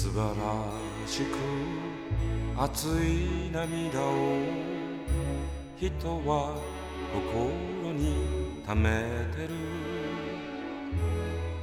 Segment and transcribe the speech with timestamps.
[0.00, 0.32] 素晴ら
[1.06, 1.36] しく
[2.56, 4.40] 熱い涙を
[5.76, 5.92] 人
[6.26, 6.56] は
[7.12, 8.88] 心に溜め
[9.36, 9.50] てる。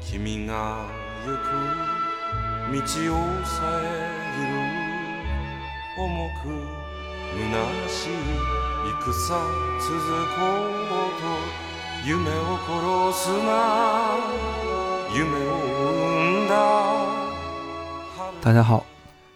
[0.02, 0.86] 君が
[1.26, 1.50] 行く
[2.74, 3.90] 道をさえ
[4.38, 4.62] ぎる。
[5.98, 6.46] 重く
[7.34, 8.22] 虚しい
[9.02, 9.10] 戦
[9.82, 9.98] 続
[10.38, 10.46] こ
[10.86, 11.26] うと
[12.06, 13.50] 夢を殺すな。
[15.12, 17.27] 夢を生んだ。
[18.40, 18.86] 大家好，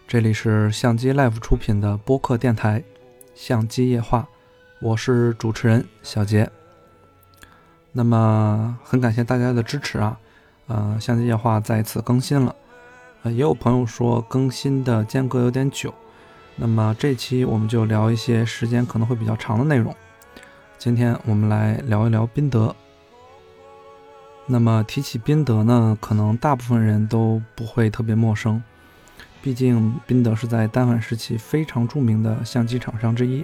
[0.08, 2.80] 这里是相机 Life 出品的播客电台
[3.36, 4.20] 《相机夜话》，
[4.80, 6.50] 我是主持人小杰。
[7.92, 10.18] 那么很感谢大家的支持啊，
[10.68, 12.56] 呃，相机夜话再一次更新了。
[13.23, 15.94] 呃，也有朋友说更新的间隔有点久，
[16.56, 19.94] 那么这期我们就聊一些时间可能会比较长的内容。
[20.78, 22.73] 今天我们来聊一聊宾得。
[24.45, 28.62] 那么提起宾得呢，可能大部分人都不会特别陌生。
[29.41, 33.44] 毕竟，宾得是在单反时期非常著名的相机厂商之一。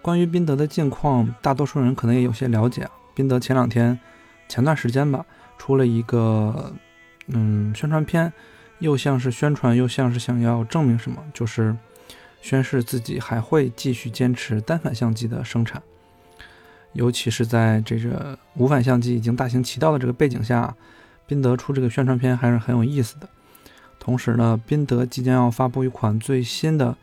[0.00, 2.88] 关于宾得的近况，大多数人可能也有些了解。
[3.14, 3.98] 宾得前两天、
[4.48, 5.26] 前段时间吧，
[5.58, 6.72] 出了一个
[7.26, 8.32] 嗯宣传片，
[8.78, 11.76] 又像是宣传，又像是想要证明什么，就是
[12.40, 15.82] 宣示自己还会继续坚持单反相机的生产。
[16.92, 20.74] 尤其是在这个无反相机已经大行其道的这个背景下，
[21.26, 23.28] 宾得出这个宣传片还是很有意思的。
[23.98, 26.96] 同时呢，宾得即将要发布一款最新的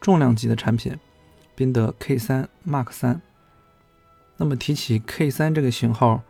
[0.00, 0.96] 重量级的产品，
[1.54, 3.20] 宾得 K3 Mark 三。
[4.38, 6.22] 那么提起 K3 这个型号，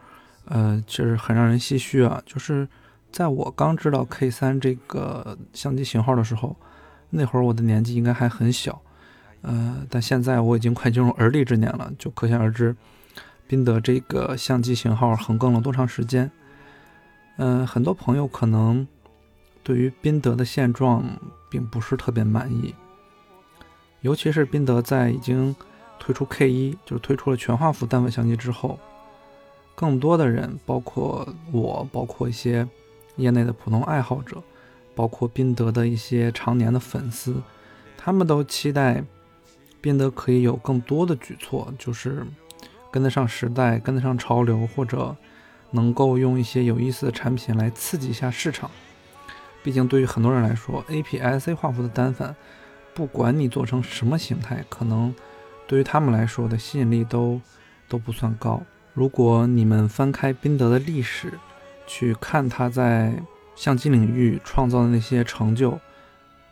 [0.46, 2.22] 呃，就是很让人唏嘘啊。
[2.24, 2.66] 就是
[3.12, 6.56] 在我刚知道 K3 这个相机型号的时候，
[7.10, 8.80] 那会儿我的年纪应该还很小，
[9.42, 12.74] 呃，但现在我已经快进入而立之年了，就可想而知，
[13.46, 16.30] 宾得这个相机型号横亘了多长时间。
[17.36, 18.88] 嗯，很多朋友可能。
[19.66, 21.02] 对于宾得的现状
[21.48, 22.72] 并不是特别满意，
[24.00, 25.52] 尤其是宾得在已经
[25.98, 28.78] 推出 K 一，就是推出了全画幅单反相机之后，
[29.74, 32.64] 更多的人，包括我，包括一些
[33.16, 34.40] 业内的普通爱好者，
[34.94, 37.42] 包括宾得的一些常年的粉丝，
[37.98, 39.02] 他们都期待
[39.80, 42.24] 宾得可以有更多的举措，就是
[42.92, 45.16] 跟得上时代，跟得上潮流，或者
[45.72, 48.70] 能够用一些有意思的产品来刺激一下市场。
[49.66, 52.36] 毕竟，对于很多人来说，APS-C 画幅的单反，
[52.94, 55.12] 不管你做成什么形态，可能
[55.66, 57.40] 对于他们来说的吸引力都
[57.88, 58.62] 都不算高。
[58.94, 61.32] 如果你们翻开宾得的历史，
[61.84, 63.20] 去看他在
[63.56, 65.76] 相机领域创造的那些成就，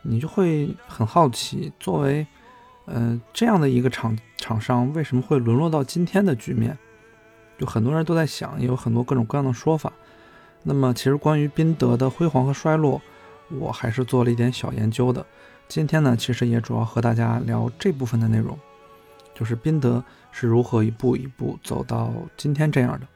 [0.03, 2.27] 你就会很好奇，作为
[2.87, 6.77] 呃这样的一个厂厂商，为什么会沦落到今天的局面？
[7.61, 9.93] 就很多人都在想，也有很多各种各样的说法。
[10.67, 13.01] 那么，其实关于宾得的辉煌和衰落，
[13.51, 15.25] 我还是做了一点小研究的。
[15.69, 18.59] 今天呢，其实也主要和大家聊这部分的内容，
[19.35, 20.03] 就是宾得
[20.33, 23.07] 是如何一步一步走到今天这样的。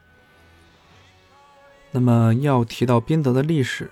[1.91, 3.89] 那么，要提到宾得的历史，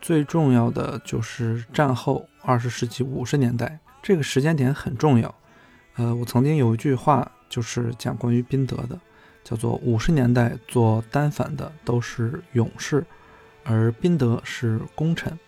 [0.00, 5.34] 最重要的就是战后二十世纪五十年代这个时间点很重要。
[5.96, 8.96] 呃，我曾经有一句话就是讲关于宾得的。
[9.44, 13.04] 叫做五十年代做单反的都是勇士，
[13.64, 15.38] 而宾得是功臣。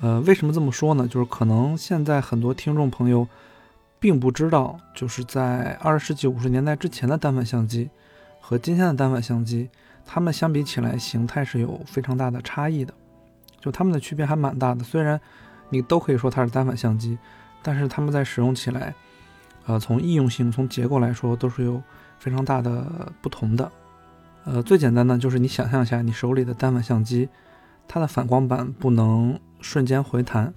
[0.00, 1.06] 呃，为什么这么说呢？
[1.06, 3.26] 就是可能现在很多听众朋友
[3.98, 7.90] 并不知道，就是在二十世纪五十年代之前的单反相机
[8.40, 9.68] 和今天的单反相机，
[10.06, 12.94] 它们相比起来形态是有非常大的差异的，
[13.60, 14.82] 就它们的区别还蛮大的。
[14.84, 15.20] 虽然
[15.68, 17.18] 你都可以说它是单反相机，
[17.62, 18.94] 但是它们在使用起来，
[19.66, 21.82] 呃，从易用性、从结构来说都是有。
[22.20, 23.72] 非常大的不同的，
[24.44, 27.26] 呃，最简单的就是你想象一下，你手里的单反相机，
[27.88, 30.52] 它的反光板不能瞬间回弹，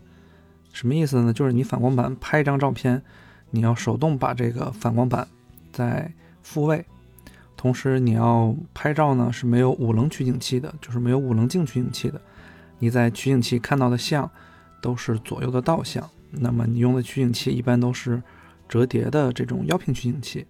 [0.73, 1.31] 什么意思呢？
[1.31, 3.01] 就是你反光板拍一张照片，
[3.51, 5.25] 你要手动把这个反光板
[5.71, 6.85] 再复位，
[7.55, 12.19] 同时你要拍照呢是没有五棱取景器的，就是没有五棱镜取景器的，
[12.79, 14.29] 你在取景器看到的像
[14.81, 18.21] 都是左右的倒像，那么你用的取景器一般都是
[18.67, 20.45] 折叠的这种腰屏取景器。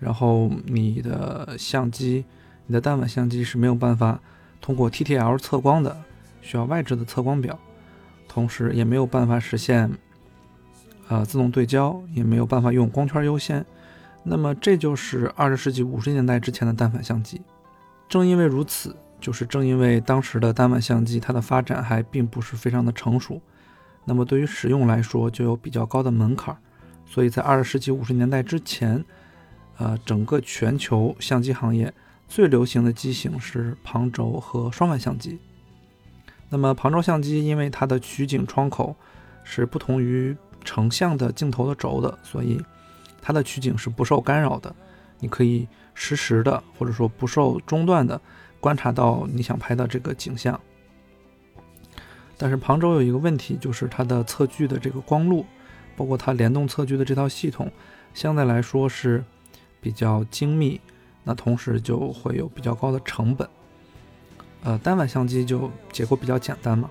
[0.00, 2.24] 然后你的相机，
[2.66, 4.18] 你的单反相机是没有办法
[4.58, 5.94] 通过 TTL 测光的，
[6.40, 7.58] 需要外置的测光表，
[8.26, 9.90] 同时也没有办法实现，
[11.08, 13.64] 呃，自动对焦，也没有办法用光圈优先。
[14.24, 17.42] 那么这就是二十世纪五十年代之前的单反相机。
[18.08, 23.38] 正因为如此，就是正因为当时的单反相机它的发展还并不是非常的成熟，
[24.06, 26.56] 那么对于使用来说就有比较高的门槛，
[27.04, 29.04] 所以在二十世纪五十年代之前。
[29.80, 31.90] 呃，整个全球相机行业
[32.28, 35.38] 最流行的机型是旁轴和双反相机。
[36.50, 38.94] 那么旁轴相机因为它的取景窗口
[39.42, 42.62] 是不同于成像的镜头的轴的，所以
[43.22, 44.74] 它的取景是不受干扰的。
[45.18, 48.20] 你可以实时的或者说不受中断的
[48.60, 50.60] 观察到你想拍的这个景象。
[52.36, 55.46] 但是旁轴有一个问题，就是它的测距的这个光路，
[55.96, 57.72] 包括它联动测距的这套系统，
[58.12, 59.24] 相对来说是
[59.80, 60.80] 比较精密，
[61.24, 63.48] 那同时就会有比较高的成本。
[64.62, 66.90] 呃，单反相机就结构比较简单嘛。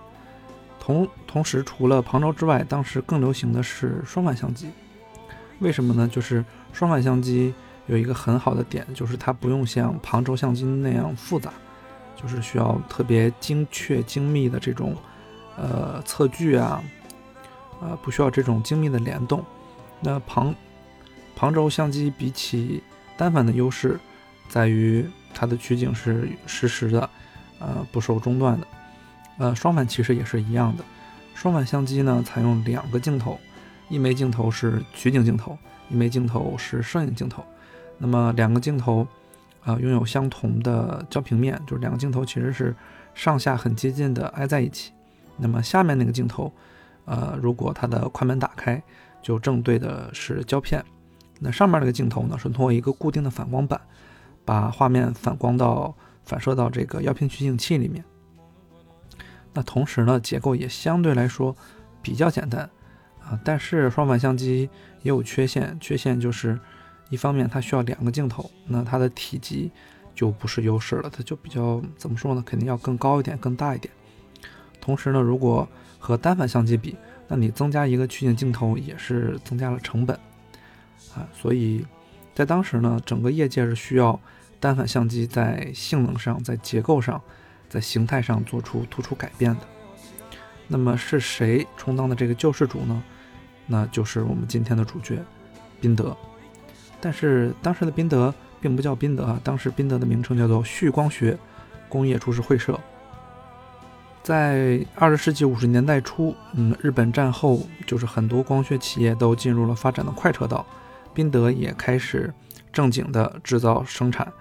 [0.79, 4.69] 同同时，除了旁轴之外，当时更流行的是双反相机。
[5.59, 6.07] 为什么呢？
[6.07, 6.43] 就是
[6.73, 7.53] 双反相机
[7.87, 11.51] 有一个很好的点，就是它不用像旁轴相机那样复杂，
[12.15, 14.95] 就是需要特别精确精密的这种。
[15.57, 16.81] 呃，测距啊，
[17.81, 19.43] 呃，不需要这种精密的联动。
[19.99, 20.55] 那旁
[21.39, 22.83] 旁轴相机比起
[23.15, 23.97] 单反的优势
[24.49, 27.09] 在于它的取景是实时的，
[27.59, 28.67] 呃，不受中断的。
[29.37, 30.83] 呃，双反其实也是一样的。
[31.33, 33.39] 双反相机呢，采用两个镜头，
[33.87, 35.57] 一枚镜头是取景镜头，
[35.89, 37.41] 一枚镜头是摄影镜头。
[37.97, 39.07] 那么两个镜头
[39.63, 42.75] 啊，拥有相同的焦平面，就是两个镜头其实是
[43.13, 44.91] 上下很接近的挨在一起。
[45.37, 46.51] 那么下面那个镜头，
[47.05, 48.83] 呃，如果它的快门打开，
[49.21, 50.83] 就正对的是胶片。
[51.39, 53.79] 那上面那个镜头呢，是通过一个固定的反光板，
[54.43, 58.03] 把画面反光到反射到这个药片取景器里面。
[59.53, 61.55] 那同时呢，结构也相对来说
[62.01, 62.69] 比较简单
[63.23, 63.39] 啊。
[63.43, 64.69] 但是双反相机
[65.01, 66.59] 也有缺陷，缺陷就是
[67.09, 69.71] 一方面它需要两个镜头，那它的体积
[70.13, 72.43] 就不是优势了，它就比较怎么说呢？
[72.45, 73.91] 肯定要更高一点，更大一点。
[74.79, 76.95] 同时呢，如果和单反相机比，
[77.27, 80.17] 那你增加一个取景镜头也是增加了成本
[81.15, 81.27] 啊。
[81.33, 81.85] 所以
[82.33, 84.19] 在当时呢，整个业界是需要
[84.59, 87.21] 单反相机在性能上、在结构上、
[87.69, 89.61] 在形态上做出突出改变的。
[90.67, 93.03] 那么是谁充当的这个救世主呢？
[93.65, 95.17] 那就是我们今天的主角
[95.79, 96.15] 宾得。
[97.01, 101.37] 但是当时的宾得并不叫宾得啊，当时宾得的名称叫做旭光学
[101.87, 102.79] 工业株式会社。
[104.21, 110.65] 在二十世纪五十年代初，嗯，日本战后就是很多光学企业都进入了发展的快车道，
[111.13, 112.33] 宾得也开始
[112.71, 114.31] 正经的制造生产，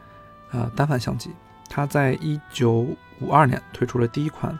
[0.50, 1.30] 呃，单反相机。
[1.68, 2.86] 他在一九
[3.20, 4.58] 五二年推出了第一款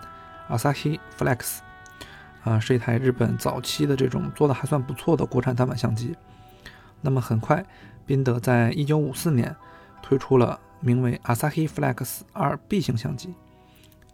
[0.49, 1.59] Asahi Flex，
[2.45, 6.17] 啊，是一台日本早期的这种做的还算不错的国产单反相机。
[7.01, 7.65] 那么很快，
[8.05, 9.55] 宾得在一九五四年
[10.03, 13.35] 推出了名为 Asahi Flex 二 B 型相机，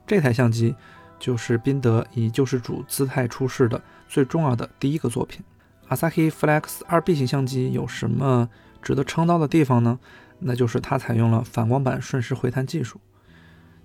[0.06, 0.74] 这台相机。
[1.16, 5.42] 就是宾得以救世主姿态出世的最重要的第一个作品。
[5.88, 8.48] Asahi Flex 二 B 型相机有什么
[8.82, 9.98] 值得称道的地方呢？
[10.40, 13.00] 那就是它采用了反光板瞬时回弹技术。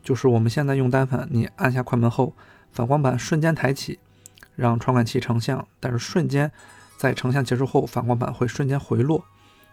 [0.01, 2.33] 就是我们现在用单反，你按下快门后，
[2.71, 3.99] 反光板瞬间抬起，
[4.55, 6.51] 让传感器成像，但是瞬间
[6.97, 9.25] 在成像结束后，反光板会瞬间回落。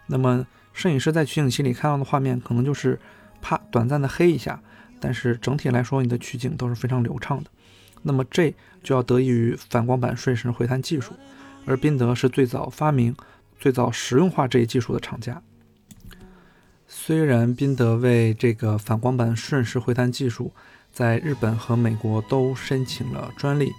[0.07, 2.99] 那么摄影师在取景器里看到的画面，可能就是
[3.41, 4.61] 啪短暂的黑一下。
[4.99, 7.49] 但是整体来说，你的取景都是非常流畅的。
[8.03, 8.53] 那么这
[8.83, 11.13] 就要得益于反光板瞬时回弹技术，
[11.67, 13.15] 而宾得是最早发明、
[13.59, 15.41] 最早实用化这一技术的厂家。
[16.87, 20.53] 虽然宾得为这个反光板瞬时回弹技术
[20.91, 23.71] 在日本和美国都申请了专利，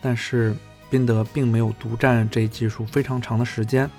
[0.00, 0.54] 但是
[0.90, 3.90] 宾得并没有独占这一技术非常长的时间。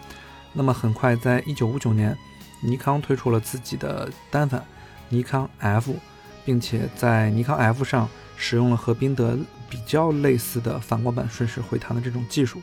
[0.53, 2.15] 那么很快，在一九五九年，
[2.61, 4.63] 尼康推出了自己的单反
[5.09, 5.95] 尼康 F。
[6.43, 9.37] 并且在尼康 F 上使用了和宾得
[9.69, 12.59] 比较类似的反光板瞬时回弹的这种技术。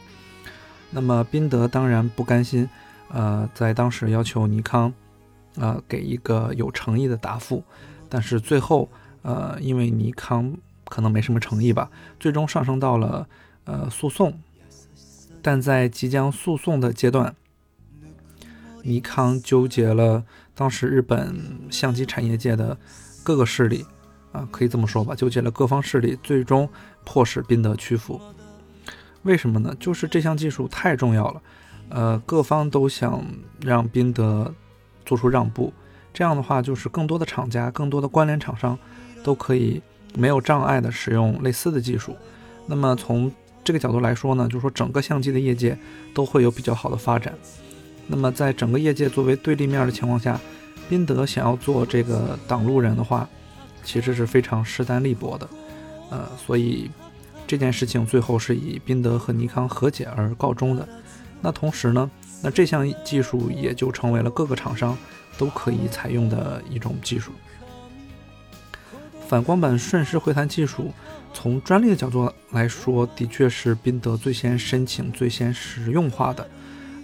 [0.90, 2.68] 那么宾得当然不甘心，
[3.10, 4.92] 呃，在当时要求尼康，
[5.56, 7.62] 呃，给一个有诚意的答复。
[8.08, 8.88] 但是最后，
[9.22, 13.28] 呃，因为尼康可能没什么诚意吧，最终上升到了
[13.64, 14.38] 呃诉讼。
[15.42, 17.34] 但在即将诉讼的阶段，
[18.82, 21.36] 尼康纠结了当时日本
[21.70, 22.76] 相机产业界的。
[23.24, 23.84] 各个势力
[24.32, 26.66] 啊，可以这么说吧，纠结了各方势力，最终
[27.04, 28.18] 迫使宾得屈服。
[29.22, 29.74] 为什么呢？
[29.78, 31.42] 就是这项技术太重要了，
[31.88, 33.22] 呃，各方都想
[33.60, 34.54] 让宾得
[35.04, 35.72] 做出让步。
[36.12, 38.78] 这样的话，就是更多的厂家、更多的关联厂商
[39.22, 39.80] 都可以
[40.14, 42.16] 没有障碍的使用类似的技术。
[42.66, 43.30] 那么从
[43.62, 45.78] 这个角度来说呢，就是说整个相机的业界
[46.14, 47.34] 都会有比较好的发展。
[48.06, 50.40] 那么在整个业界作为对立面的情况下。
[50.88, 53.28] 宾得想要做这个挡路人的话，
[53.84, 55.46] 其实是非常势单力薄的，
[56.08, 56.90] 呃，所以
[57.48, 60.86] 这件事情最后是以宾得和尼康和解而告终的。
[61.40, 62.08] 那同时呢，
[62.42, 64.96] 那这项技术也就成为了各个厂商
[65.38, 67.32] 都可以采用的一种技术。
[69.26, 70.92] 反光板瞬时回弹技术，
[71.32, 76.48] 从专利的角度来说，的确是宾得最先申请、最先实用化的。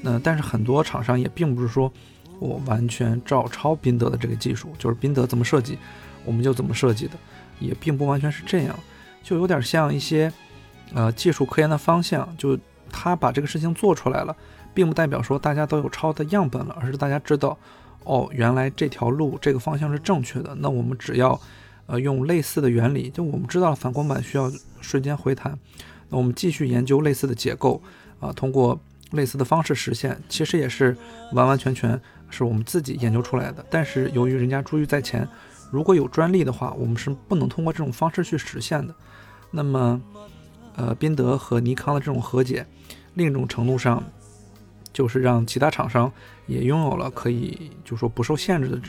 [0.03, 1.91] 那但是很多厂商也并不是说
[2.39, 5.79] 我完全照抄宾得的这个技术，就是宾得怎么设计，
[6.25, 7.13] 我们就怎么设计的，
[7.61, 8.79] 也并不完全是这样，
[9.25, 10.33] 就有点像一些
[10.95, 12.57] 呃技术科研的方向，就
[12.93, 14.37] 他把这个事情做出来了，
[14.73, 17.59] 并不代表说大家都有抄的样本了，而是大家知道。
[18.07, 20.55] 哦，原来这条路这个方向是正确的。
[20.57, 21.41] 那我们只要，
[21.87, 24.53] 呃，用类似的原理，就我们知道了反光板需要
[24.83, 25.59] 瞬间回弹，
[26.11, 27.83] 那我们继续研究类似的结构，
[28.21, 28.79] 啊，通过
[29.13, 30.95] 类似的方式实现，其实也是
[31.33, 33.65] 完完全全是我们自己研究出来的。
[33.71, 35.27] 但是由于人家珠玉在前，
[35.75, 38.95] 如果有专利的话，我们是不能通过这种方式去实现的。
[39.51, 40.01] 那么，
[40.77, 42.65] 呃，宾得和尼康的这种和解，
[43.15, 44.03] 另一种程度上。
[44.93, 46.13] 就是让其他厂商
[46.47, 48.81] 也拥有了可以，就说不受限制的、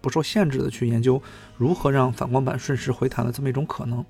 [0.00, 1.20] 不受限制的去研究
[1.58, 4.02] 如何让反光板瞬时回弹的这么一种可能。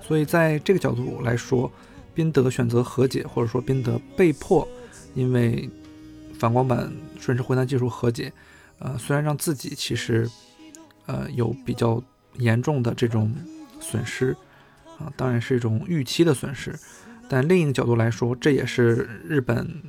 [0.00, 1.70] 所以在这个角度来说，
[2.14, 4.66] 宾得选择和解，或者说宾得被迫
[5.14, 5.70] 因为
[6.36, 8.32] 反光板瞬时回弹技术和解，
[8.80, 10.28] 呃，虽然让自己其实
[11.06, 12.02] 呃有比较
[12.34, 13.34] 严重的这种
[13.80, 14.36] 损失
[14.98, 16.78] 啊，当然是一种预期的损失，
[17.28, 19.82] 但另一个角度来说，这也是日本。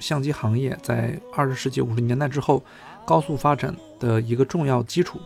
[0.00, 2.62] 相机行业在二十世纪五十年代之后
[3.06, 5.18] 高速发展的一个重要基础。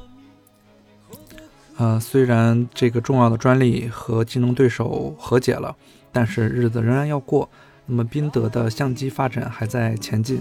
[1.79, 5.75] 呃，虽然这个重要的专利和竞争对手和解了，
[6.13, 7.49] 但是日子仍然要过。
[7.87, 10.41] 那么宾得的相机发展还在前进。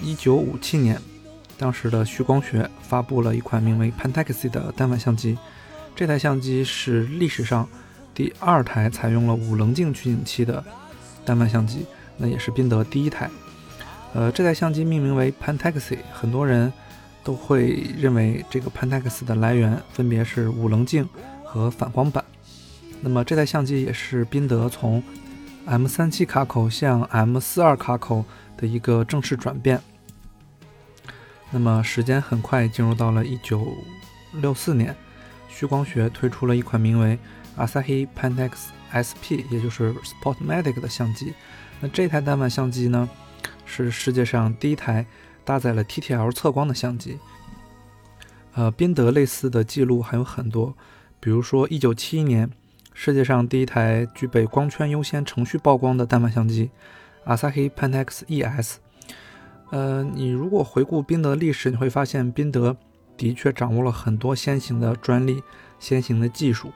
[0.00, 1.00] 一九五七年，
[1.58, 5.38] 当时的旭光学发布了一款名为 Pentax 的单反相机。
[5.94, 7.66] 这台相机是历史上
[8.14, 10.62] 第二台采用了五棱镜取景器的
[11.24, 11.86] 单反相机，
[12.18, 13.30] 那也是宾得第一台。
[14.12, 16.72] 呃，这台相机命名为 Pentax，很多人
[17.24, 21.08] 都会认为这个 Pentax 的来源分别是五棱镜
[21.44, 22.24] 和反光板。
[23.00, 25.02] 那么这台相机也是宾得从
[25.66, 28.24] M37 卡口向 M42 卡口
[28.56, 29.80] 的一个正式转变。
[31.50, 34.96] 那么时间很快进入到了1964年，
[35.48, 37.18] 旭光学推出了一款名为
[37.56, 38.50] Asahi Pentax
[38.92, 41.32] SP，也就是 Sportmatic 的相机。
[41.80, 43.08] 那这台单反相机呢？
[43.64, 45.04] 是世界上第一台
[45.44, 47.18] 搭载了 TTL 测光的相机。
[48.54, 50.74] 呃，宾得类似的记录还有很多，
[51.20, 52.50] 比如说1971年，
[52.94, 56.70] 世界上第一台具备光圈优先程序曝光的单反相机
[57.26, 58.76] Asahi Pentax ES。
[59.70, 62.76] 呃，你如果回顾宾得的历史，你会发现宾得
[63.16, 65.42] 的确掌握了很多先行的专利、
[65.78, 66.70] 先行的技术。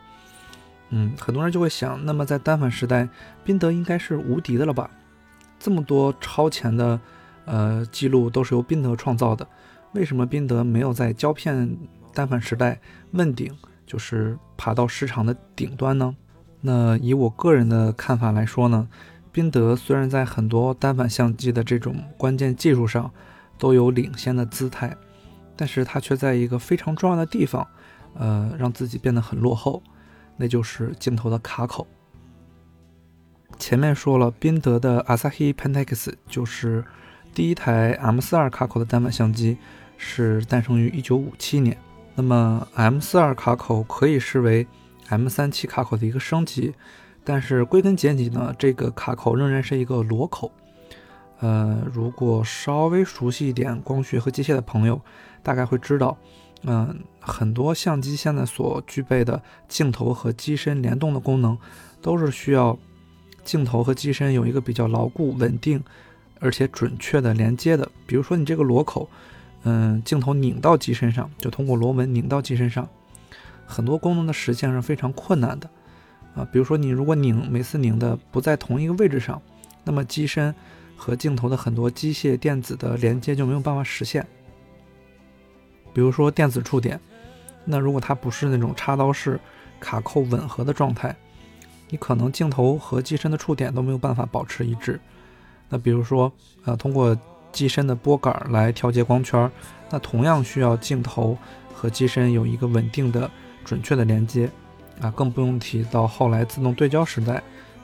[0.90, 3.08] 嗯，很多人就会想，那么在单反时代，
[3.44, 4.90] 宾得应该是无敌的了吧？
[5.58, 7.00] 这么多超前的，
[7.44, 9.46] 呃，记录都是由宾得创造的，
[9.92, 11.76] 为什么宾得没有在胶片
[12.12, 12.80] 单反时代
[13.12, 13.56] 问鼎，
[13.86, 16.16] 就是爬到市场的顶端呢？
[16.62, 18.88] 那以我个人的看法来说呢，
[19.32, 23.10] 宾得虽然在很多单反相机的这种关键技术上
[23.58, 24.96] 都有领先的姿态，
[25.56, 27.66] 但是它却在一个非常重要的地方，
[28.14, 29.82] 呃，让自己变得很落后，
[30.36, 31.86] 那就是镜头的卡口。
[33.58, 36.84] 前面说了，宾得的 Asahi Pentax 就是
[37.34, 39.58] 第一台 M42 卡口的单反相机，
[39.98, 41.76] 是诞生于1957年。
[42.14, 44.66] 那么 M42 卡口可以视为
[45.08, 46.74] M37 卡口的一个升级，
[47.24, 50.50] 但是归根结底呢，这个卡口仍然是一个螺口。
[51.40, 55.00] 呃，如果稍微熟悉一点光学和机械的朋友，
[55.42, 56.16] 大概会知道，
[56.64, 61.56] 嗯，很多相机现在所具备的镜头和机身联动的功能，
[62.02, 62.78] 都是需要。
[63.42, 65.82] 镜头和机身有一个比较牢固、稳定，
[66.40, 67.90] 而且准确的连接的。
[68.06, 69.08] 比如说你这个螺口，
[69.62, 72.86] 嗯，镜头拧到机身上，就通过螺纹拧到机身上，
[73.64, 75.68] 很多功能的实现是非常困难的
[76.34, 76.46] 啊。
[76.52, 79.40] 比如说你如果拧每次拧的不在同一个位置上，
[79.84, 80.54] 那么机身
[80.96, 84.26] 和镜头的很多机械电子的连接就没有办法实现。
[85.92, 87.00] 比如说电子触点，
[87.64, 89.40] 那如果它不是那种插刀式
[89.78, 91.14] 卡扣吻合的状态。
[91.92, 95.00] 你可能镜头和机身的触点都没有办法保持一致。
[95.68, 96.32] 那比如说，
[96.64, 97.18] 呃，通过
[97.50, 99.50] 机身的拨杆来调节光圈，
[99.90, 101.36] 那同样需要镜头
[101.74, 103.28] 和机身有一个稳定的、
[103.64, 104.48] 准确的连接。
[105.00, 107.38] 啊，更不用提到后来自动对焦时代，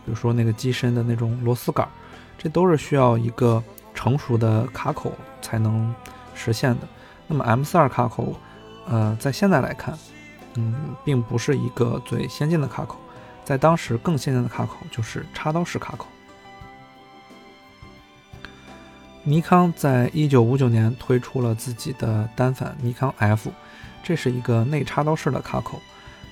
[0.05, 1.89] 比如说那个机身的那种螺丝杆，
[2.37, 3.63] 这都是需要一个
[3.95, 5.95] 成熟的卡口才能
[6.35, 6.87] 实现的。
[7.27, 8.37] 那么 M42 卡口，
[8.87, 9.99] 呃，在现在来看，
[10.55, 12.99] 嗯，并不是一个最先进的卡口。
[13.45, 16.07] 在当时更先进的卡口就是插刀式卡口。
[19.23, 23.51] 尼康在一九五九年推出了自己的单反尼康 F，
[24.03, 25.81] 这是一个内插刀式的卡口。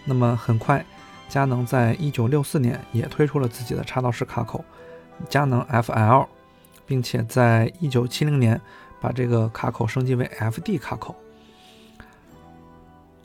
[0.04, 0.84] 那么很快，
[1.28, 4.64] 佳能在一九六四年也推出了自己的插道式卡口
[5.28, 6.26] 佳能 FL，
[6.86, 8.60] 并且在一九七零年
[9.00, 11.14] 把这个卡口升级为 FD 卡口。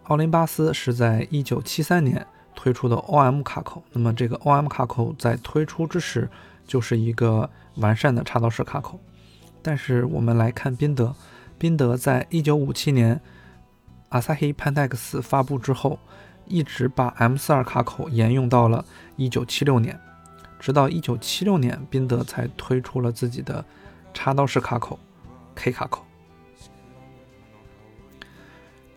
[0.04, 6.30] 奥林巴斯是在一九七三年推出的 OM 卡口，那么这个 OM 卡口在推出之时
[6.66, 9.00] 就是一个完善的插道式卡口。
[9.62, 11.14] 但是我们来看宾得，
[11.58, 13.20] 宾得在一九五七年
[14.10, 16.00] Asahi Pentax 发布之后，
[16.50, 18.84] 一直把 M42 卡口沿用到了
[19.16, 19.98] 一九七六年，
[20.60, 23.64] 直到一九七六年，宾得才推出了自己的
[24.14, 25.00] 插刀式卡口
[25.56, 26.04] K 卡口。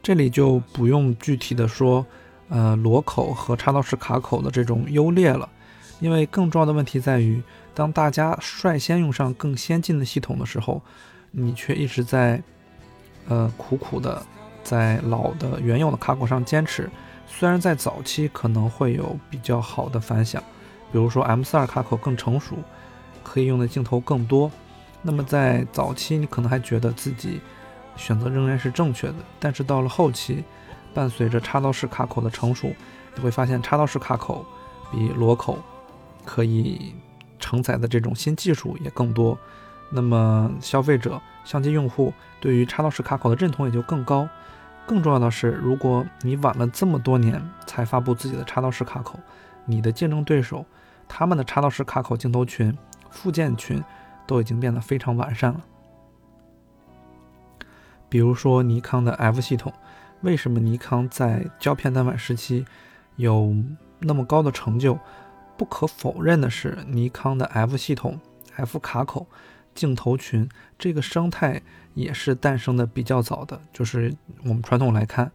[0.03, 2.05] 这里就不用具体的说，
[2.49, 5.49] 呃，螺口和插刀式卡口的这种优劣了，
[6.01, 7.41] 因为更重要的问题在于，
[7.75, 10.83] 当大家率先用上更先进的系统的时候，
[11.31, 12.43] 你却一直在，
[13.29, 14.21] 呃，苦苦的
[14.65, 16.91] 在老的原有的卡口上坚持。
[17.39, 20.43] 虽然在早期可能会有比较好的反响，
[20.93, 22.57] 比如说 M42 卡口更成熟，
[23.25, 24.51] 可以用的镜头更多，
[25.01, 27.41] 那么在早期你可能还觉得自己。
[27.95, 30.43] 选择仍然是正确的，但是到了后期，
[30.95, 32.73] 伴随着插刀式卡口的成熟，
[33.15, 34.47] 你会发现插刀式卡口
[34.91, 35.59] 比螺口
[36.25, 36.95] 可以
[37.39, 39.37] 承载的这种新技术也更多。
[39.91, 44.27] 那么消费者、相机用户对于插刀式卡口的认同也就更高。
[44.87, 49.19] 更重要的是，如果你晚了这么多年才发布自己的插刀式卡口，
[49.65, 50.65] 你的竞争对手
[51.09, 52.77] 他们的插刀式卡口镜头群、
[53.11, 53.83] 附件群
[54.27, 55.61] 都已经变得非常完善了。
[58.09, 59.73] 比如说尼康的 F 系统，
[60.21, 62.67] 为什么尼康在胶片单反时期
[63.17, 63.55] 有
[64.01, 64.99] 那么高的成就？
[65.57, 68.19] 不可否认的是，尼康的 F 系统、
[68.57, 69.27] F 卡口、
[69.75, 70.49] 镜头群
[70.79, 71.61] 这个生态
[71.95, 73.61] 也是诞生的比较早的。
[73.73, 74.15] 就是
[74.45, 75.31] 我们传统来看，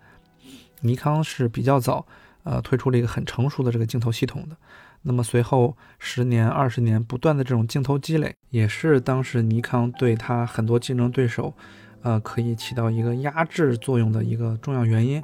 [0.81, 2.05] 尼康是比较早，
[2.43, 4.55] 呃，推出了一个很成熟的这个镜头系统的。
[5.03, 11.53] 那么随后十年、二十年不断的这种镜头积累，也是当时尼康对它很多竞争对手。
[12.03, 15.21] 呃，可以起到一个压制作用的一个重要原因，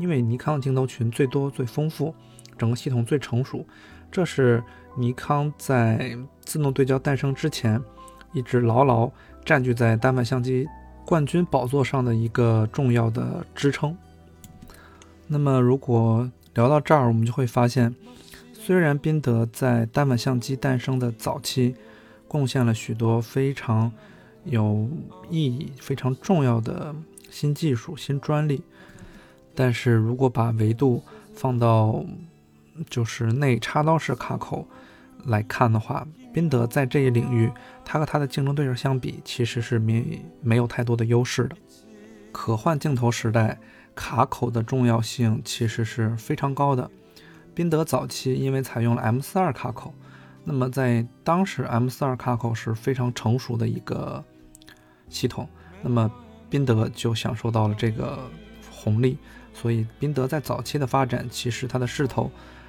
[0.00, 2.12] 因为尼康的镜头群最多、最丰富，
[2.58, 3.64] 整个系统最成熟，
[4.10, 4.60] 这是
[4.96, 7.80] 尼康在自动对焦诞生之前
[8.34, 9.10] 一直牢牢
[9.44, 10.68] 占据在单反相机
[11.06, 13.96] 冠军宝座上的一个重要的支撑。
[15.26, 17.94] 那么，如果聊到这儿，我们就会发现，
[18.52, 21.74] 虽然宾得在单反相机诞生的早期
[22.28, 23.90] 贡献了许多非常。
[24.46, 24.86] 有
[25.30, 26.94] 意义非常重要的
[27.30, 28.62] 新技术、新专利，
[29.54, 32.04] 但是如果把维度放到
[32.90, 34.68] 就是内插刀式卡口
[35.24, 37.50] 来看的话，宾得在这一领域，
[37.82, 41.56] 它和它的竞争对手相比，其实是没没有太多的优势的。
[42.32, 43.58] 可换镜头时代，
[43.94, 46.90] 卡口的重要性其实是非常高的。
[47.54, 49.94] 宾得早期因为采用了 M42 卡口，
[50.44, 54.22] 那么在当时 M42 卡口是非常成熟的一个。
[55.10, 55.48] 系统，
[55.82, 56.10] 那么
[56.50, 58.18] 宾得就享受到了这个
[58.68, 59.16] 红利，
[59.52, 62.28] 所以宾得在早期的发展，其实它的势头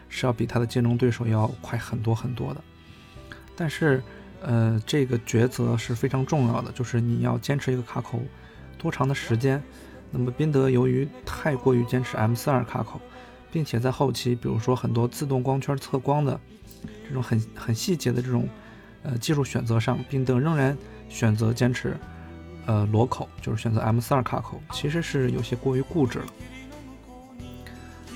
[0.09, 2.61] 是要比它的竞争对手要快很多很多的。
[3.55, 4.03] 但是，
[4.41, 8.21] 呃，这个抉择是非常重要的，就是你要坚持一个卡口
[8.77, 9.61] 多长的时间。
[10.11, 12.99] 那么宾得由于太过于坚持 M42 卡口，
[13.51, 16.39] 并且在后期，比如说很多自动光圈测光的
[17.07, 18.47] 这种很很细节的这种
[19.03, 20.77] 呃技术选择上，宾得仍然
[21.09, 21.97] 选择坚持。
[22.67, 26.25] 呃，螺口就是选择 M42 卡口，其实是有些过于固执了。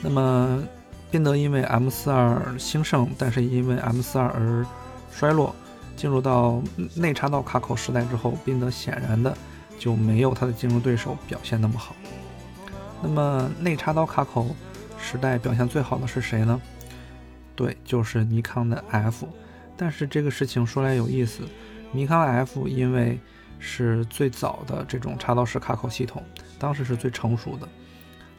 [0.01, 0.63] 那么，
[1.11, 4.65] 宾得因为 M42 兴盛，但是因为 M42 而
[5.19, 5.53] 衰落，
[5.97, 6.63] 进入到
[6.95, 9.37] 内插刀卡口时代之后，宾得显然的
[9.77, 11.93] 就没有它的竞争对手表现那么好。
[13.03, 14.55] 那么，内插刀卡口
[14.97, 16.61] 时代表现最好的是谁呢？
[17.53, 19.27] 对，就是尼康的 F。
[19.75, 21.43] 但是这个事情说来有意思，
[21.91, 23.19] 尼康 F 因为
[23.59, 26.23] 是最早的这种插刀式卡口系统，
[26.57, 27.67] 当时是最成熟的。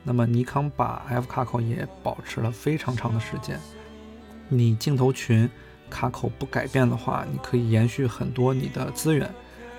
[0.02, 3.60] 那么尼康把 F 卡口也保持了非常长的时间。
[4.48, 5.46] 你镜头群
[5.90, 9.28] 卡口不改变的话，你可以延续很多你的资源，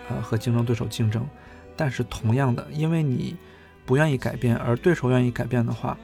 [0.09, 1.25] 呃，和竞争对手竞争。
[1.75, 3.35] 但是同样的，因为你
[3.85, 5.97] 不愿意改变，而对手愿意改变的话，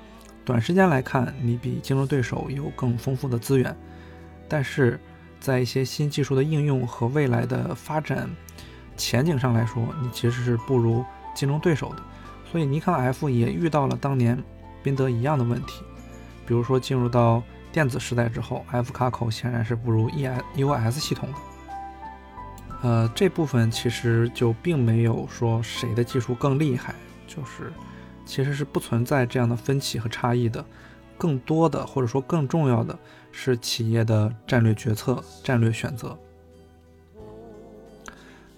[0.43, 3.75] 短时间来看，你比竞争对手有更丰富的资源。
[4.47, 4.99] 但是
[5.39, 8.27] 在一些新技术的应用和未来的发展。
[8.95, 12.01] 前景上来说，你其实是不如竞争对手的，
[12.51, 14.43] 所以尼康 F 也遇到了当年
[14.81, 15.83] 宾得一样的问题。
[16.47, 17.43] 比如说进入到
[17.77, 21.37] 电子时代之后，F 卡口显然是不如 E S U S 系统的。
[22.81, 26.95] 呃，这部分其实就并没有说谁的技术更厉害，
[27.27, 27.71] 就是
[28.25, 30.65] 其实是不存在这样的分歧和差异的。
[31.19, 32.97] 更多的或者说更重要的
[33.31, 36.17] 是企业的战略决策、战略选择。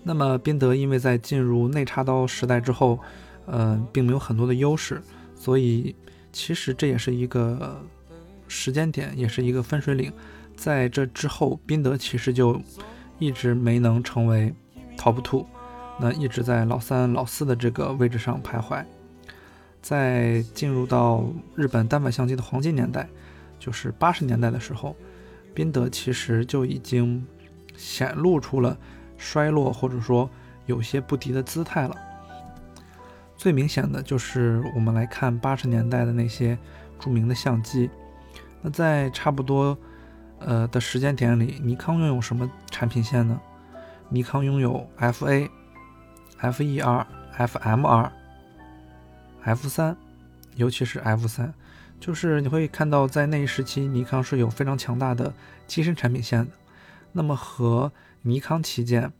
[0.02, 2.98] 那么宾得因为在进入内插刀时代之后，
[3.48, 5.02] 呃，并没有很多的优势，
[5.36, 5.94] 所以
[6.32, 7.84] 其实这也是一个
[8.50, 10.12] 时间点，也是一个分水岭。
[10.58, 12.62] 在这之后，宾得其实就
[13.18, 14.54] 一直没能成为
[14.98, 15.46] top two，
[15.98, 18.84] 那一直在老三、老四的这个位置上徘徊。
[19.82, 21.24] 在进入到
[21.56, 23.08] 日本单反相机的黄金年代，
[23.58, 24.94] 就是八十年代的时候，
[25.54, 27.26] 宾得其实就已经
[27.78, 28.78] 显露出了
[29.18, 30.30] 衰落或者说
[30.66, 31.96] 有些不敌的姿态了。
[33.38, 36.58] 最明显的就是我们来看八十年代的那些
[37.00, 37.90] 著名的相机，
[38.62, 39.78] 那在差不多
[40.40, 43.40] 呃的时间点里，尼康拥有什么产品线呢？
[44.10, 45.50] 尼康拥有 F-A、
[46.38, 48.12] F-E-R、F-M-R。
[49.42, 49.96] F 三，
[50.56, 51.54] 尤其是 F 三，
[51.98, 55.34] 就是你会看到，在那一时期，尼康是有非常强大的
[55.66, 56.52] 机身产品线的。
[57.14, 57.90] 那么和
[58.22, 59.12] 尼康旗舰，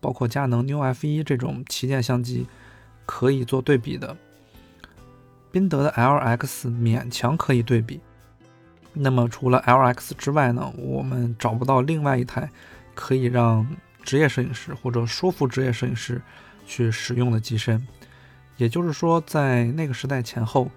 [0.00, 2.48] 包括佳能 New F 一这种旗舰相机
[3.06, 4.16] 可以做对比的，
[5.52, 8.00] 宾得的 LX 勉强可以对比。
[8.92, 12.50] 那么除了 LX 之外呢，我们找不到另外一台
[12.94, 13.66] 可以让
[14.02, 16.20] 职业摄影师或者说服职业摄影师
[16.66, 17.86] 去使用的机身。
[18.56, 20.70] 也就是说，在那个时代前后，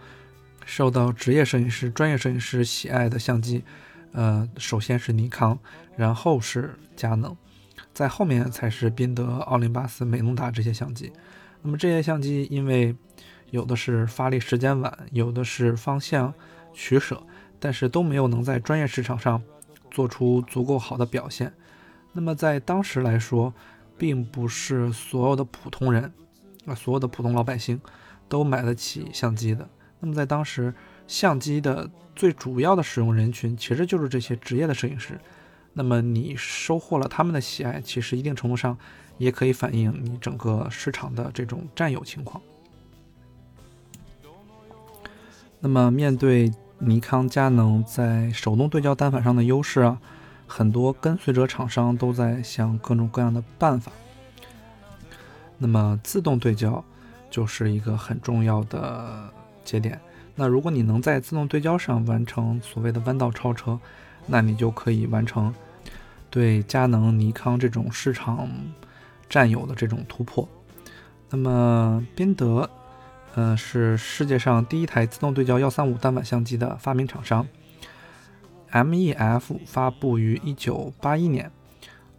[0.66, 3.62] 受到职业摄影师、专业摄影师喜爱的相机，
[4.14, 5.60] 呃，首先是尼康，
[5.98, 7.36] 然后是佳能，
[7.94, 11.12] 在后面才是宾得、奥林巴斯、美能达这些相机。
[11.62, 12.96] 那么这些相机，因为
[13.50, 16.34] 有的是发力时间晚，有的是方向
[16.74, 17.22] 取舍，
[17.64, 19.42] 但是都没有能在专业市场上
[19.90, 21.54] 做出足够好的表现。
[22.12, 23.54] 那么在当时来说，
[23.98, 26.12] 并不是所有的普通人。
[26.66, 27.80] 啊，所有的普通老百姓
[28.28, 29.66] 都买得起相机的。
[30.02, 30.74] 那么在当时，
[31.08, 35.18] 相机的最主要的使用人群其实就是这些职业的摄影师。
[35.72, 38.78] 那么你收获了他们的喜爱，其实一定程度上
[39.18, 42.42] 也可以反映你整个市场的这种占有情况。
[45.62, 46.52] 那么面对
[46.86, 49.98] 尼康、佳能在手动对焦单反上的优势啊，
[50.46, 53.92] 很多跟随者厂商都在想各种各样的办法。
[55.58, 56.84] 那么自动对焦
[57.30, 59.30] 就是一个很重要的
[59.64, 60.00] 节点。
[60.36, 63.80] 那如果你能在自动对焦上完成所谓的弯道超车，
[64.26, 65.54] 那你就可以完成
[66.30, 68.50] 对佳能、尼康这种市场
[69.30, 70.48] 占有的这种突破。
[71.30, 72.70] 那么宾得，
[73.36, 77.48] 呃，是世界上第一台自动对焦幺三五单反相机的发明厂商。
[78.72, 81.52] MEF 发布于一九八一年，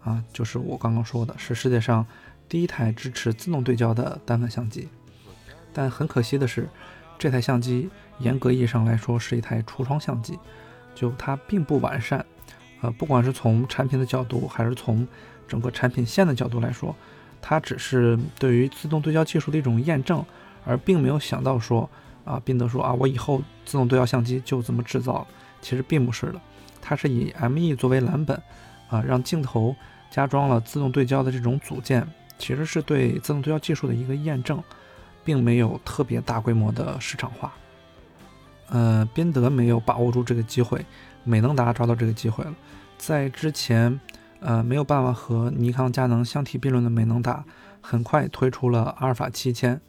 [0.02, 2.06] 啊，就是我刚刚说的，是世界上。
[2.46, 4.88] 第一台支持自动对焦的单反相机，
[5.72, 6.68] 但很可惜的是，
[7.18, 10.38] 这台相机严格意义上来说是一台橱窗相机，
[10.94, 12.24] 就它并不完善。
[12.82, 15.08] 呃，不管是从产品的角度，还是从
[15.48, 16.94] 整个产品线的角度来说，
[17.40, 20.24] 它只是对于自动对焦技术的一种验证，
[20.64, 21.88] 而并没有想到说
[22.24, 25.26] 啊，宾得说啊，我以后自动对焦相机就这么制造。
[25.62, 26.40] 其实并不是的，
[26.82, 28.40] 它是以 ME 作为蓝本，
[28.88, 29.74] 啊，让镜头
[30.10, 32.06] 加装了自动对焦的这种组件。
[32.36, 34.62] 其实是对自动对焦技术的一个验证，
[35.24, 37.54] 并没有特别大规模的市场化。
[38.68, 40.84] 呃，宾得没有把握住这个机会，
[41.22, 42.54] 美能达抓到这个机会了。
[42.98, 43.98] 在之前，
[44.40, 47.44] 呃，没有办法和尼康、佳能相提并论的美能达，
[47.80, 49.80] 很快推出了阿尔法七千。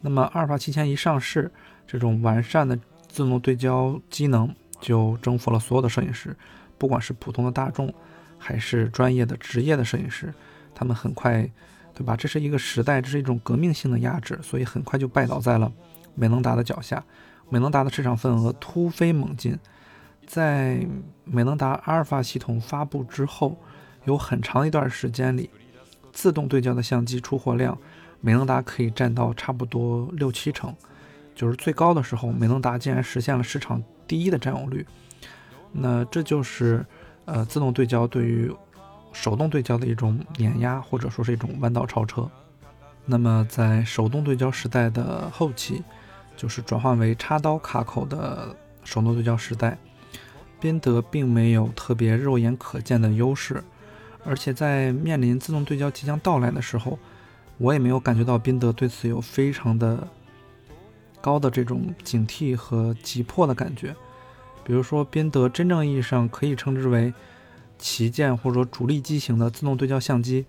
[0.00, 1.50] 那么阿尔法七千一上市，
[1.86, 6.36] 这种完善的自动对焦机能就征服了所有的摄影师，
[6.78, 7.92] 不管是普通的大众，
[8.38, 10.32] 还是专业的职业的摄影师，
[10.74, 11.50] 他们很快。
[11.92, 12.16] 对吧？
[12.16, 15.70] 这是一个时代，这是一种革命性的压制，所以很快就拜倒在了
[16.14, 17.04] 美能达的脚下。
[17.50, 19.58] 美能达的市场份额突飞猛进，
[20.24, 20.80] 在
[21.24, 23.54] 美能达阿尔法系统发布之后，
[24.04, 25.50] 有很长一段时间里，
[26.10, 27.76] 自动对焦的相机出货量，
[28.20, 30.74] 美能达可以占到差不多六七成，
[31.34, 34.86] 就是最高的时候，美能达竟然实现了市场第一的占有率。
[35.72, 36.84] 那这就是
[37.24, 38.50] 呃，自动对焦对于。
[39.12, 42.30] 手动对焦的一种碾压，或者说是一种弯道超车。
[43.04, 45.82] 那么，在手动对焦时代的后期，
[46.36, 48.54] 就是转换为插刀卡口的
[48.84, 49.76] 手动对焦时代，
[50.60, 53.60] 宾得并没有特别肉眼可见的优势，
[54.24, 56.96] 而且在面临自动对焦即将到来的时候，
[57.60, 60.08] 我也没有感觉到宾得对此有非常的
[61.20, 63.94] 高的这种警惕和急迫的感觉。
[64.64, 67.14] 比如说，宾得真正意义上可以称之为。
[67.82, 70.44] 旗舰或者说主力机型的自动对焦相机，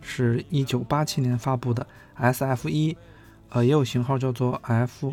[0.00, 2.96] 是一九八七年发布的 S F 一，
[3.50, 5.12] 呃，也有型号叫做 F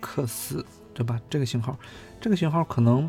[0.00, 1.20] X，对吧？
[1.30, 1.78] 这个型号，
[2.20, 3.08] 这个型号可能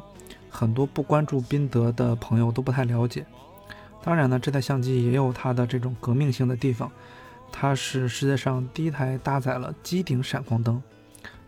[0.51, 3.25] 很多不关注宾得的朋友都不太了解。
[4.03, 6.91] 当然呢，这台相机也有它的这种革命性的地方，
[7.51, 10.81] 它是世界上第一台搭载了机顶闪光灯，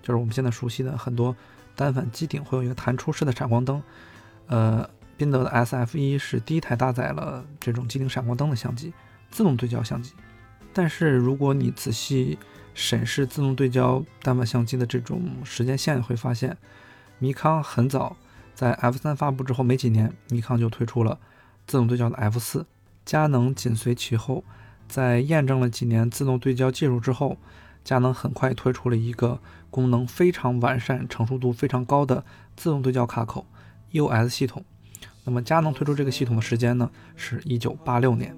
[0.01, 1.35] 就是我们现在熟悉的很多
[1.75, 3.81] 单反机顶会有一个弹出式的闪光灯。
[4.47, 8.93] 呃，宾得的 SF 一是第一台搭载了这种机顶闪光灯的相机，
[9.29, 10.13] 自动对焦相机。
[10.73, 12.37] 但是如果你仔细
[12.73, 16.57] 审视自动对焦单反相机的这种时间线，会发现，
[17.19, 18.15] 尼康很早
[18.53, 21.19] 在 F 三发布之后没几年，尼康就推出了。
[21.67, 22.65] 自动对焦的 F 四，
[23.05, 24.43] 佳能紧随其后，
[24.91, 27.37] 在验证了几年自动对焦技术之后，
[27.85, 32.25] 佳能很快推出了一个功能非常完善、成熟度非常高的
[32.57, 33.45] 自动对焦卡口
[33.93, 34.61] EOS 系统。
[35.23, 38.35] 那么佳能推出这个系统的时间呢，是一九八六年。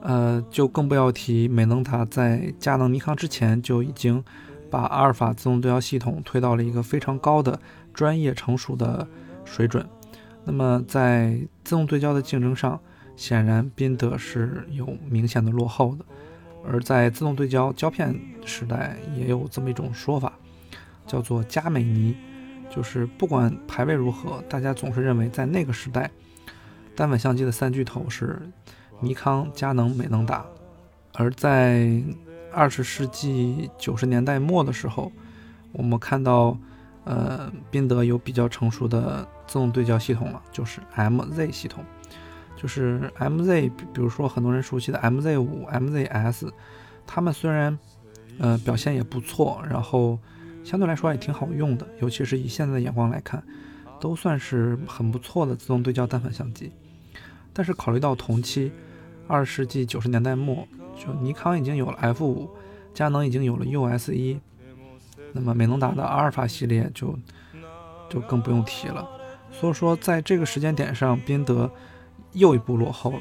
[0.00, 4.24] 呃，就更不要提美能达在佳能、尼康之前就已经
[4.70, 7.60] 把阿尔法自动对焦系统推到了一个非常高的
[7.92, 9.06] 专业成熟的
[9.44, 9.86] 水准。
[10.44, 12.80] 那么在自动对焦的竞争上，
[13.20, 16.04] 显然宾得是有明显的落后的。
[16.66, 20.32] 而在自动对焦胶片时代，也有这么一种说法，
[21.06, 22.16] 叫做佳美尼，
[22.74, 26.10] 就是不管排位如何，大家总是认为在那个时代，
[26.96, 28.40] 单反相机的三巨头是
[29.00, 30.46] 尼康、佳能、美能达。
[31.12, 32.02] 而在
[32.50, 35.12] 二十世纪九十年代末的时候，
[35.72, 36.56] 我们看到。
[37.04, 41.82] 呃，宾得有比较成熟的自动对焦系统了，就是 MZ 系统，
[42.60, 46.50] 就是 MZ，比如说很多人熟悉的 MZ 五、MZS，
[47.06, 47.78] 它们虽然
[48.38, 50.18] 呃表现也不错，然后
[50.62, 53.42] 相对来说也挺好用的，尤其是以现在的眼光来看，
[53.98, 56.70] 都算是很不错的自动对焦单反相机。
[57.54, 58.70] 但是考虑到同期
[59.26, 62.50] 二十世纪九十年代末，就尼康已经有了 F 五，
[62.92, 64.38] 佳能已经有了 US 一。
[65.32, 67.16] 那么美能达的阿尔法系列就
[68.10, 69.08] 就更不用提了，
[69.50, 71.70] 所以说在这个时间点上，宾得
[72.32, 73.20] 又一步落后了。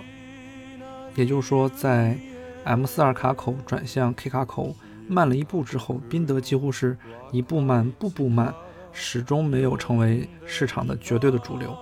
[1.15, 2.17] 也就是说，在
[2.63, 4.75] M 四二卡口转向 K 卡口
[5.07, 6.97] 慢了一步之后，宾得几乎是
[7.31, 8.53] 一步慢，步步慢，
[8.93, 11.75] 始终没有成为市场的绝对的主流。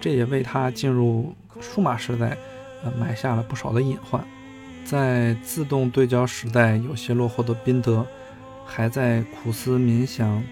[0.00, 2.36] 这也为他进入数码时代，
[2.82, 4.24] 呃，埋下了不少的隐患。
[4.84, 8.06] 在自动对焦时代有些落后的宾得。
[8.64, 10.42] 还在苦思冥想，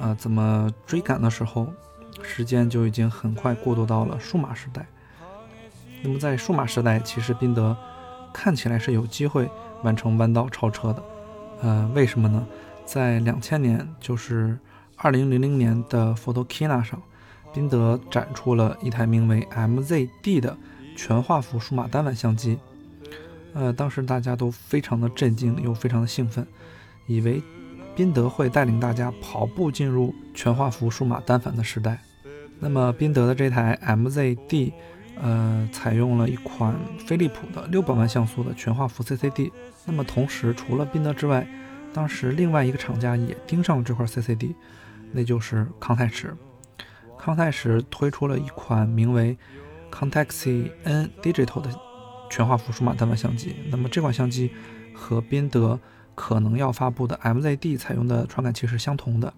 [0.00, 1.72] 呃，怎么追赶的时候，
[2.20, 4.84] 时间就已经很快过渡到了数码时代。
[6.02, 7.76] 那么在数码时代，其实宾得
[8.32, 9.48] 看起来是有机会
[9.82, 11.02] 完成弯道超车的。
[11.62, 12.44] 呃，为什么呢？
[12.84, 14.58] 在两千年，就是
[14.96, 17.00] 二零零零年的 Photokina 上，
[17.54, 20.56] 宾得展出了一台名为 MZD 的
[20.96, 22.58] 全画幅数码单反相机。
[23.54, 26.44] 呃，当时大家都非常的震惊，又非常的兴奋。
[27.06, 27.42] 以为
[27.94, 32.00] 宾得会带领大家跑步进入全画幅数码单反的时代。
[32.58, 34.72] 那么宾得的这台 MZD，
[35.20, 36.74] 呃，采用了一款
[37.06, 39.50] 飞利浦的六百万像素的全画幅 CCD。
[39.84, 41.46] 那么同时，除了宾得之外，
[41.92, 44.54] 当时另外一个厂家也盯上了这块 CCD，
[45.12, 46.36] 那就是康泰时。
[47.18, 49.36] 康泰时推出了一款名为
[49.90, 51.70] Contaxi N Digital 的
[52.30, 53.56] 全画幅数码单反相机。
[53.70, 54.50] 那么这款相机
[54.94, 55.78] 和宾得。
[56.14, 59.32] 可能要发布的 MZD 采用的传感器是相同的，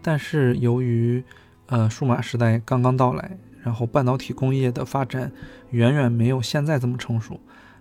[0.00, 1.22] 但是由于
[1.66, 3.36] 呃数码时代刚刚到来，
[3.66, 5.30] 然后半导体工业的发展
[5.70, 7.38] 远远没有现在这么成熟，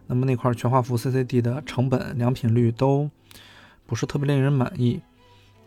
[0.08, 3.10] 那么那块全画幅 CCD 的成本良品率都
[3.86, 5.00] 不是特别令人满意。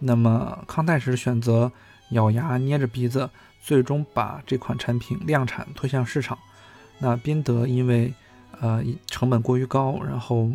[0.00, 1.70] 那么康泰时选择
[2.11, 3.31] 咬牙捏着鼻子，
[3.62, 6.37] 最终把这款产品量产推向市场。
[6.98, 8.12] 那宾得因为
[8.61, 10.50] 呃成本过于高，然后。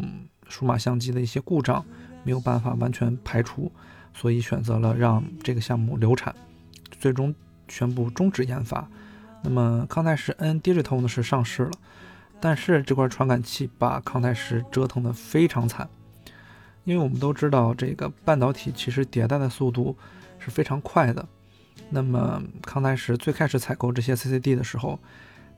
[0.50, 1.84] 数码相机的一些故障
[2.24, 3.72] 没有办法完全排除，
[4.14, 6.36] 所以选择了让这个项目流产，
[7.00, 7.34] 最终
[7.68, 8.88] 宣布终止研发。
[9.44, 11.72] 那么康泰时 N Digital 呢是上市了，
[12.40, 15.90] 但是这块传感器把康泰时折腾得非常惨，
[16.86, 19.96] 因为我们都知道这个半导体其实迭代的速度
[20.40, 21.28] 是非常快的。
[21.90, 24.98] 那么康泰时最开始采购这些 CCD 的时候，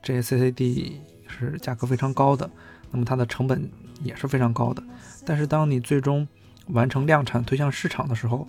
[0.01, 0.93] 这些 CCD
[1.27, 2.49] 是价格非常高的。
[2.91, 3.69] 那么它的成本
[4.01, 4.81] 也是非常高的，
[5.25, 6.27] 但是当你最终
[6.67, 8.47] 完成量产推向市场的时候，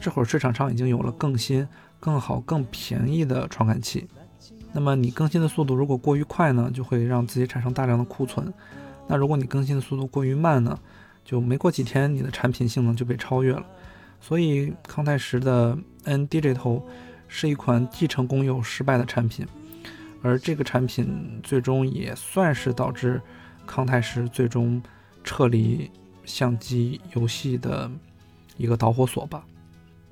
[0.00, 1.66] 这会儿市场上已经有了更新、
[1.98, 4.06] 更好、更便宜的传感器。
[4.76, 8.44] 那么你更新的速度如果过于快呢，就会让自己产生大量的库存；
[9.08, 10.78] 那如果你更新的速度过于慢呢，
[11.24, 13.64] 就没过几天你的产品性能就被超越了。
[14.20, 16.82] 所以康泰时的 N Digital
[17.26, 19.46] 是一款既成功又失败的产品，
[20.20, 23.18] 而这个产品最终也算是导致。
[23.66, 24.80] 康泰时最终
[25.24, 25.90] 撤离
[26.24, 27.90] 相机游戏的
[28.56, 29.42] 一个导火索吧。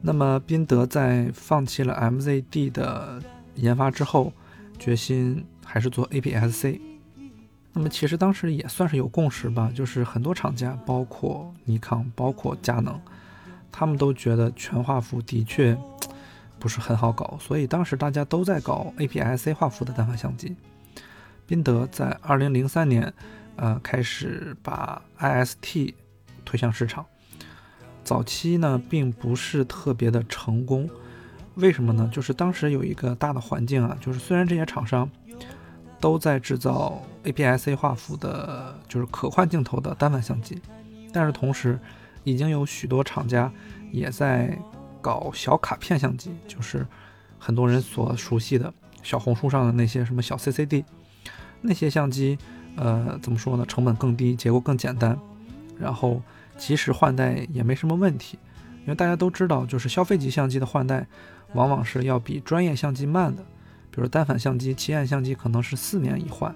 [0.00, 3.22] 那么宾得在放弃了 MZD 的
[3.54, 4.32] 研发之后，
[4.78, 6.80] 决心还是做 APS-C。
[7.72, 13.00] 那么其实当时也算是有共识吧，就是很多厂家，包括尼康、包括佳能，
[13.72, 15.76] 他们都觉得全画幅的确
[16.60, 20.54] 不是很好搞，所以当时大家都在搞 APS-C 画幅的单反相机。
[21.46, 23.12] 宾得在2003年，
[23.56, 25.94] 呃，开始把 IST
[26.44, 27.04] 推向市场。
[28.04, 30.88] 早期呢，并不是特别的成功，
[31.56, 32.08] 为什么呢？
[32.12, 35.08] 就是当时有一个大的环境啊，就是虽然这些厂商
[36.00, 40.60] 都在制造 APS-C 画幅的，就是可换镜头的单反相机，
[41.12, 41.78] 但是同时
[42.22, 43.50] 已经有许多厂家
[43.90, 44.58] 也在
[45.00, 46.86] 搞小卡片相机，就是
[47.38, 50.84] 很多人所熟悉的小红书上的那些什么小 CCD，
[51.60, 52.36] 那些相机，
[52.76, 53.64] 呃，怎么说呢？
[53.66, 55.18] 成本更低，结构更简单，
[55.78, 56.20] 然后。
[56.56, 58.38] 即使换代也没什么问题，
[58.82, 61.04] 因为大家都知道，就是消费级相机的换代
[61.54, 63.42] 往往是要比专业相机慢的。
[63.90, 66.54] 比如单反相机、奇眼相机可能是四年一换，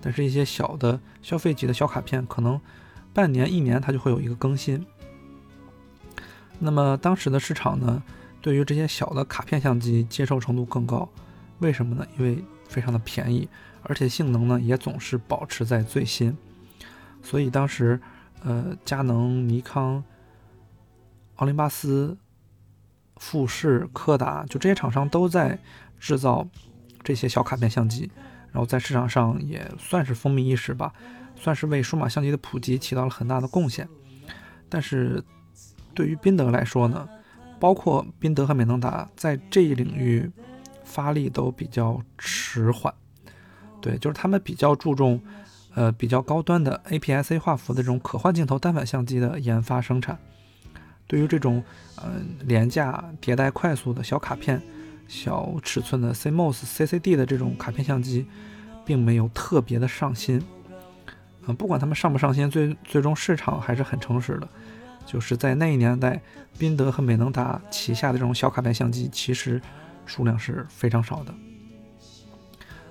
[0.00, 2.60] 但是一些小的消费级的小卡片，可能
[3.12, 4.84] 半年、一年它就会有一个更新。
[6.58, 8.02] 那么当时的市场呢，
[8.40, 11.08] 对于这些小的卡片相机接受程度更高，
[11.58, 12.06] 为什么呢？
[12.18, 13.48] 因为非常的便宜，
[13.82, 16.36] 而且性能呢也总是保持在最新，
[17.22, 18.00] 所以当时。
[18.44, 20.04] 呃，佳能、尼康、
[21.36, 22.16] 奥林巴斯、
[23.16, 25.58] 富士、柯达，就这些厂商都在
[25.98, 26.46] 制造
[27.02, 28.10] 这些小卡片相机，
[28.52, 30.92] 然后在市场上也算是风靡一时吧，
[31.34, 33.88] 算是为数码相机的普及起到了很大的贡献。
[34.68, 35.22] 但是
[35.94, 37.08] 对于宾得来说呢，
[37.58, 40.30] 包括宾得和美能达在这一领域
[40.84, 42.92] 发力都比较迟缓，
[43.80, 45.20] 对，就是他们比较注重。
[45.74, 50.18] 呃，比较高端的 APS-C 画幅的这种可换镜头单反相机的研发生产，
[51.06, 51.62] 对于这种
[51.96, 54.60] 呃廉价迭代快速的小卡片、
[55.08, 58.26] 小尺寸的 CMOS、CCD 的这种卡片相机，
[58.84, 60.42] 并没有特别的上心。
[61.46, 64.48] 嗯，不管他们上不上心，最最终市场还是很诚实的，
[65.04, 66.20] 就是在那一年代，
[66.58, 69.60] 宾得和美能达旗下的这种小卡片相机，其实
[70.04, 71.34] 数量是非常少的。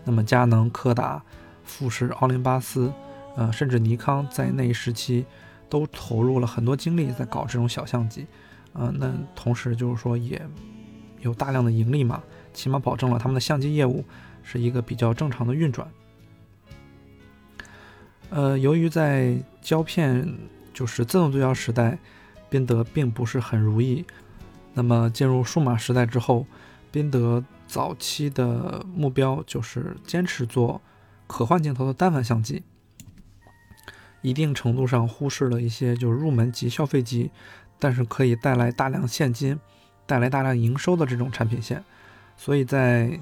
[0.03, 1.21] 那么佳能、柯达。
[1.67, 2.93] 富士、奥林巴斯，
[3.35, 5.25] 呃，甚至尼康在那一时期
[5.69, 8.25] 都投入了很多精力在搞这种小相机，
[8.73, 10.41] 呃，那同时就是说也
[11.21, 12.21] 有大量的盈利嘛，
[12.53, 14.03] 起码保证了他们的相机业务
[14.43, 15.87] 是一个比较正常的运转。
[18.29, 20.27] 呃，由于在胶片
[20.73, 21.97] 就是自动对焦时代，
[22.49, 24.05] 宾得并不是很如意，
[24.73, 26.45] 那么进入数码时代之后，
[26.91, 30.81] 宾得早期的目标就是坚持做。
[31.27, 32.61] 可换镜头的单反相机，
[34.25, 37.29] 一定程度上忽视了一些就是入门级、消费级，
[37.77, 39.59] 但是可以带来大量现金、
[40.07, 41.83] 带来大量营收的这种产品线。
[42.35, 43.19] 所以在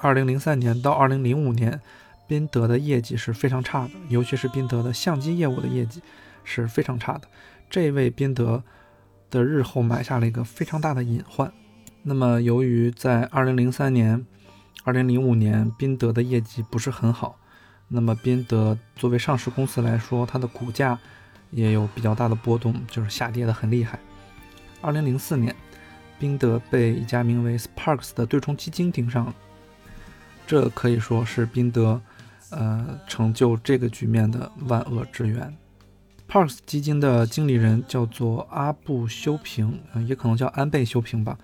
[0.00, 1.80] 二零零三年到二零零五年，
[2.26, 6.02] 宾得的业绩是非常差的，尤其是宾得的相机业务的业绩
[6.42, 7.28] 是非常差的，
[7.70, 8.64] 这为宾得
[9.30, 11.52] 的日后埋下了一个非常大的隐患。
[12.02, 14.26] 那么，由于在二零零三年。
[14.86, 17.38] 二零零五年，宾得的业绩不是很好。
[17.88, 20.98] 那么，宾得作为上市公司来说，它的股价
[21.50, 23.98] 也有比较大的波动，就是下跌的很厉害。
[24.80, 25.54] 二零零四年，
[26.18, 29.34] 宾得被一家名为 Sparks 的对冲基金盯上了，
[30.46, 32.00] 这可以说是宾得
[32.50, 35.56] 呃成就这个局面的万恶之源。
[36.26, 41.38] Sparks 基金的经理人叫做阿布修平，也可能叫安倍修平吧。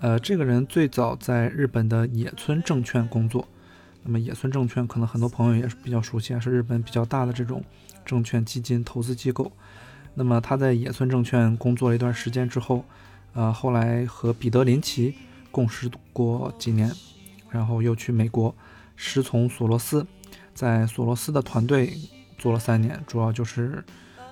[0.00, 3.46] 呃，这个人最早在日本的野村证券工作。
[4.04, 7.64] 那么，野村证券可能很多朋友也是比较熟悉啊，是日本比较大的这种
[8.04, 9.50] 证券基金投资机构。
[10.14, 12.84] 那么，他在野村证券工作了一段时间之后，
[13.32, 15.14] 呃，后来和彼得林奇
[15.50, 16.92] 共事过几年，
[17.50, 18.54] 然后又去美国
[18.94, 20.06] 师从索罗斯，
[20.54, 21.92] 在索罗斯的团队
[22.36, 23.82] 做了三年，主要就是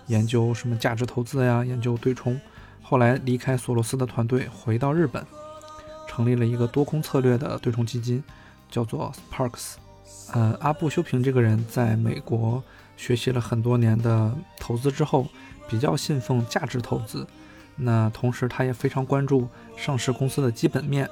[0.07, 2.39] 研究什么价值投资呀，研究对冲。
[2.83, 5.27] 后来离开索罗斯的团队，回到日本。
[6.09, 8.23] 成立了一个多空策略的对冲基金，
[8.73, 9.75] 叫做 Sparks。
[10.33, 12.61] 呃，阿布修平这个人在美国
[12.97, 15.29] 学习了很多年的投资之后，
[15.69, 17.25] 比较信奉价值投资。
[17.77, 21.09] 那同时他也非常关注上市公司的基本面。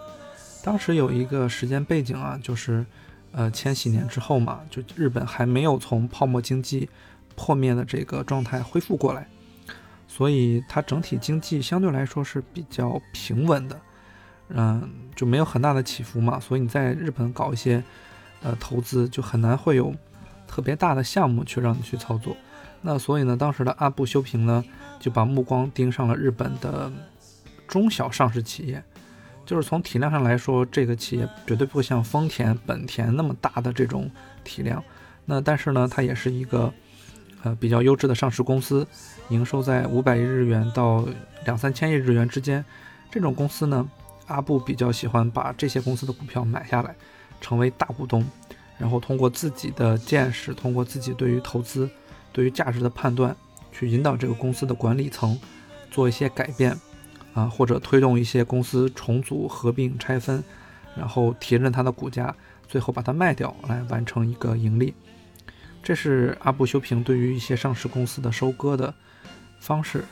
[0.62, 2.84] 当时有一个时间背景啊，就是
[3.32, 6.88] 呃千禧年之后嘛，就日本还没有从泡沫经济
[7.34, 9.26] 破灭的这个状态恢复过来，
[10.06, 13.80] 所以它整体经济相对来说是比较平稳的。
[14.54, 17.82] 嗯，就没有很大的起伏嘛，所以你在日本搞一些，
[18.42, 19.94] 呃，投资就很难会有
[20.46, 22.36] 特别大的项目去让你去操作。
[22.82, 24.64] 那所以呢，当时的阿布修平呢
[24.98, 26.90] 就把目光盯上了日本的
[27.68, 28.82] 中小上市企业，
[29.46, 34.10] 就是从体量上来说，这个企业绝对不会像丰田、本田那么大的这种
[34.42, 34.82] 体量。
[35.26, 36.72] 那但是呢，它也是一个
[37.44, 38.84] 呃比较优质的上市公司，
[39.28, 41.06] 营收在五百亿日元到
[41.44, 42.64] 两三千亿日元之间。
[43.10, 43.88] 这种公司呢，
[44.30, 46.94] 阿布比较喜欢把这些公司的股票买下来，
[47.40, 48.24] 成为大股东，
[48.78, 51.90] 然后通过自己的见识，通过自己对于投资、
[52.32, 53.36] 对于价值的判断，
[53.72, 55.38] 去引导这个公司的管理层
[55.90, 56.78] 做一些改变，
[57.34, 60.42] 啊，或者推动一些公司重组、合并、拆分，
[60.96, 62.34] 然后提振它的股价，
[62.68, 64.94] 最后把它卖掉，来完成一个盈利。
[65.82, 68.94] 这是阿布修平对于一些上市公司的收割的
[69.58, 70.04] 方式。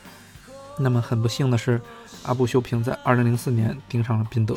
[0.78, 1.80] 那么很不幸的是，
[2.22, 4.56] 阿布修平在二零零四年盯上了宾得。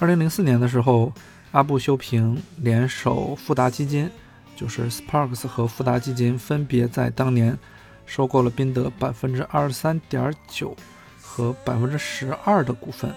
[0.00, 1.12] 二零零四年的时候，
[1.52, 4.10] 阿布修平联手富达基金，
[4.56, 7.56] 就是 Sparks 和富达基金分别在当年
[8.06, 10.76] 收购了宾得百分之二十三点九
[11.22, 13.12] 和百分之十二的股份，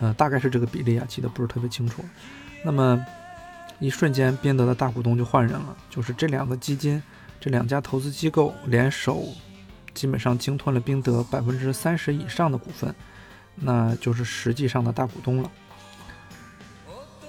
[0.00, 2.04] 呃，大概是这个比例啊，记得不是特别清楚。
[2.64, 3.04] 那么
[3.78, 7.02] 一瞬间，宾得的大股东就换人了，就是这两个基金。
[7.40, 9.24] 这两家投资机构联手，
[9.94, 12.94] 基本上鲸吞了宾得百分之三十以上的股份，
[13.54, 15.50] 那就是实际上的大股东了。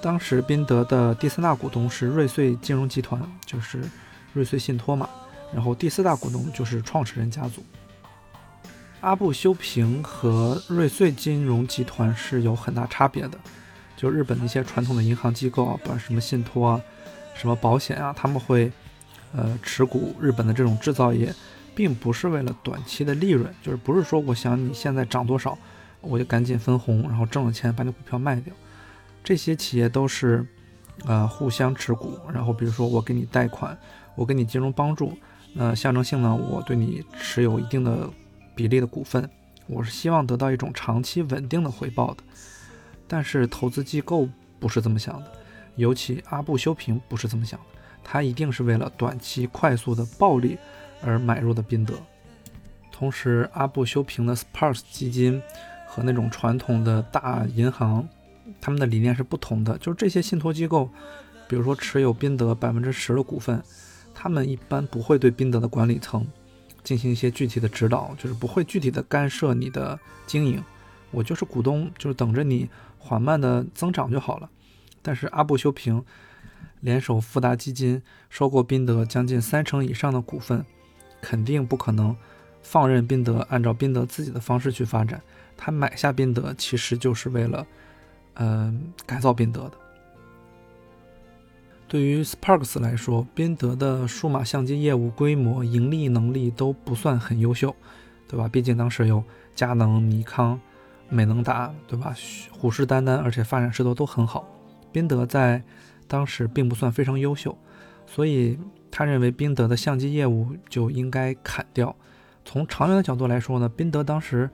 [0.02, 3.84] 当时宾得的第三大股东是瑞穗金融集团，就是
[4.34, 5.10] 瑞穗信托嘛。
[5.54, 7.64] 然后第四大股东就是创始人家族。
[9.02, 13.38] 阿布修平和瑞穗金融集团是有很大差别的，
[13.96, 16.82] 就日本的一些传统的银行机构啊，不管什么信托啊，
[17.36, 18.72] 什么保险啊，他们会。
[19.38, 21.32] 呃，持股日本的这种制造业，
[21.76, 25.56] 并不是为了短期的利润，就是不是说我想你现在涨多少，
[26.02, 28.52] 我就赶紧分红，然后挣了钱把你股票卖掉。
[29.24, 30.44] 这些企业都是，
[31.06, 33.78] 呃，互相持股，然后比如说我给你贷款，
[34.16, 35.16] 我给你金融帮助，
[35.54, 38.10] 那象征性呢，我对你持有一定的
[38.56, 39.30] 比例的股份，
[39.68, 42.24] 我是希望得到一种长期稳定的回报的。
[43.08, 44.28] 但是投资机构
[44.60, 45.32] 不是这么想的，
[45.76, 47.77] 尤其阿布修平不是这么想的。
[48.10, 50.58] 他一定是为了短期快速的暴利
[51.04, 51.94] 而买入的宾得。
[52.90, 55.42] 同时，阿布修平的 spars 基金
[55.86, 58.08] 和那种传统的大银行，
[58.62, 59.78] 他们的理念是不同的。
[59.80, 60.90] 就是这些信托机构，
[61.50, 63.62] 比如说持有宾得百分之十的股份，
[64.16, 66.26] 他们一般不会对宾得的管理层
[66.84, 70.64] 进行一些具体的指导，就是不会具体的干涉你的经营。
[71.12, 74.50] 我就是股东，就是等着你缓慢的增长就好了。
[75.02, 76.02] 但是阿布修平。
[76.80, 80.66] 联手富达基金收购宾得将近三成以上的股份，
[81.22, 82.16] 肯定不可能
[82.62, 85.22] 放任宾得按照宾得自己的方式去发展。
[85.56, 87.66] 他买下宾得其实就是为了，
[88.36, 89.72] 嗯，改造宾得的。
[91.88, 97.74] 对于 Sparks 来说，宾得的数码相机业务规模、盈利能力都不算很优秀，
[98.28, 98.48] 对吧？
[98.48, 99.24] 毕竟当时有
[99.56, 100.60] 佳能、尼康、
[101.10, 102.14] 美能达，对吧？
[102.52, 104.46] 虎视眈眈，而且发展势头都很好。
[104.92, 105.64] 宾得在
[106.08, 107.58] 当时并不算非常优秀，
[108.06, 108.58] 所以
[108.90, 111.96] 他认为宾得的相机业务就应该砍掉。
[112.46, 114.50] 从长远的角度来说呢，宾得当时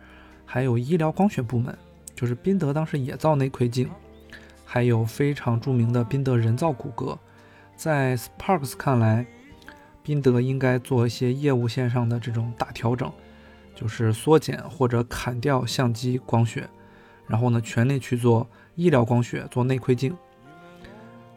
[0.45, 1.77] 还有医疗光学部门，
[2.15, 3.89] 就是宾得当时也造内窥镜，
[4.65, 7.17] 还有非常著名的宾得人造骨骼。
[7.75, 9.25] 在 Sparks 看来，
[10.01, 13.11] 宾得应该做一些业务线上的这种大调整，
[13.75, 16.67] 就是缩减或者砍掉相机光学，
[17.27, 20.15] 然后呢，全力去做医疗光学，做内窥镜。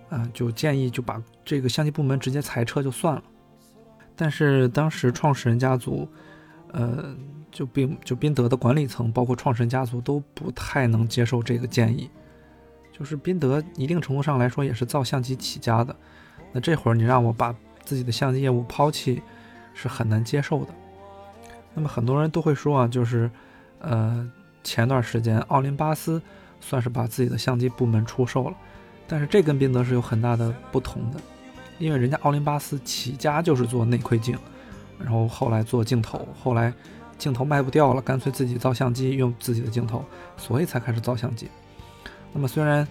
[0.09, 3.23] 啊，就建议就把这个相机部门直接裁撤就算了。
[4.15, 6.09] 但是当时创始人家族，
[6.73, 7.15] 呃，
[7.51, 12.11] 就并就宾得的管理层，包括创始人家族都不太能接受这个建议。
[12.93, 15.95] 就是宾得一定程度上来说也是造相机起家的，
[16.53, 17.55] 那这会儿你让我把
[17.85, 19.23] 自己的相机业务抛弃，
[19.75, 20.73] 是很难接受的。
[21.75, 23.31] 那么很多人都会说啊，就是
[23.81, 24.27] 呃，
[24.65, 26.23] 前段时间奥林巴斯
[26.59, 28.57] 算是把自己的相机部门出售了。
[29.09, 31.21] 但是这跟宾得是有很大的不同的，
[31.79, 34.37] 因为人家奥林巴斯起家就是做内窥镜，
[34.99, 36.73] 然后后来做镜头，后来
[37.17, 40.05] 镜头卖不掉了，干脆自己造相机，用自己的镜头，
[40.37, 41.49] 所以才开始造相机。
[42.33, 42.87] 那么虽然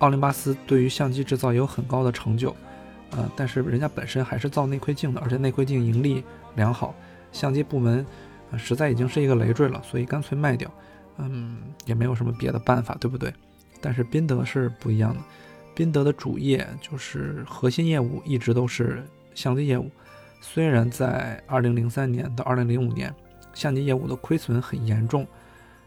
[0.00, 2.54] 奥林巴斯对于相机制造也有很高的成就，
[3.12, 6.24] 呃，但是人家本身还是造内窥镜的，而且内窥镜盈利
[6.56, 6.94] 良好，
[7.32, 8.04] 相机部门
[8.58, 10.70] 实在已经是一个累赘了，所以干脆卖掉，
[11.18, 13.32] 嗯，也没有什么别的办法，对不对？
[13.80, 15.20] 但是宾得是不一样的，
[15.74, 19.04] 宾得的主业就是核心业务一直都是
[19.34, 19.90] 相机业务。
[20.40, 23.14] 虽然在2003年到2005年，
[23.52, 25.26] 相机业务的亏损很严重，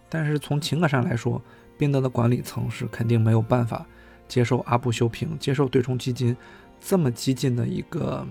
[0.10, 1.42] 但是从情感上来说，
[1.78, 3.86] 宾得的管理层是肯定没有办法
[4.28, 6.36] 接受阿布修平、接受对冲基金
[6.80, 8.26] 这么激进的一个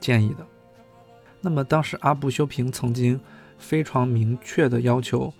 [0.00, 0.46] 建议的。
[1.40, 3.20] 那么当时阿布修平曾经
[3.58, 5.32] 非常明确的要求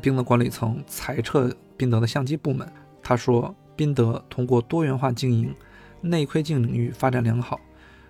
[0.00, 2.70] 宾得管理层裁撤宾得的相机部门。
[3.10, 5.52] 他说，宾得通过多元化经营，
[6.00, 7.58] 内窥镜领域发展良好，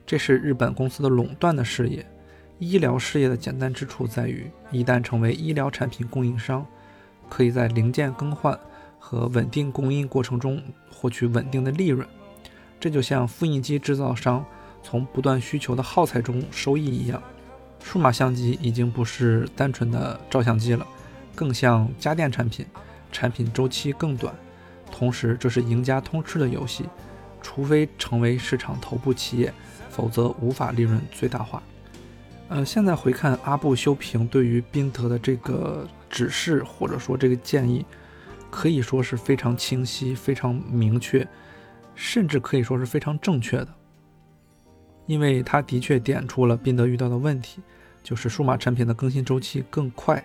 [0.05, 2.07] 这是日本公司的垄断的事业。
[2.59, 6.67] 医疗事业的简单之处在于，一旦成为医疗产品供应商，
[7.31, 8.61] 可以在零件更换
[8.99, 12.07] 和稳定供应过程中获取稳定的利润。
[12.79, 14.45] 这就像复印机制造商
[14.83, 17.23] 从不断需求的耗材中收益一样。
[17.83, 20.87] 数码相机已经不是单纯的照相机了，
[21.35, 22.67] 更像家电产品，
[23.11, 24.35] 产品周期更短。
[25.01, 26.85] 同时，这是赢家通吃的游戏，
[27.41, 29.51] 除非成为市场头部企业，
[29.89, 31.63] 否则无法利润最大化。
[32.51, 37.83] 呃，现在回看阿布修平对于宾得的这个指示或者说这个建议，
[38.51, 41.27] 可以说是非常清晰、非常明确，
[41.95, 43.69] 甚至可以说是非常正确的。
[45.07, 47.63] 因为他的确点出了宾得遇到的问题，
[48.03, 50.23] 就是数码产品的更新周期更快，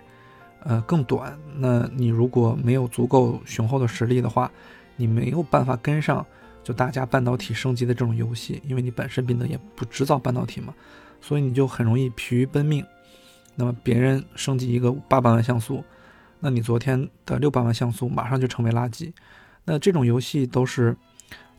[0.66, 1.38] 呃更短。
[1.56, 4.50] 那你如果没有足够雄厚的实力的话，
[4.96, 6.24] 你没有办法跟上
[6.62, 10.74] 就大家半导体升级的这种游戏，因为你本身宾得也不制造半导体嘛。
[11.20, 12.84] 所以你就很容易疲于奔命。
[13.54, 15.82] 那么别人升级一个八百万像素，
[16.40, 19.10] 那你昨天的六百万像素马上就成为垃圾。
[19.64, 20.94] 那这种游戏都是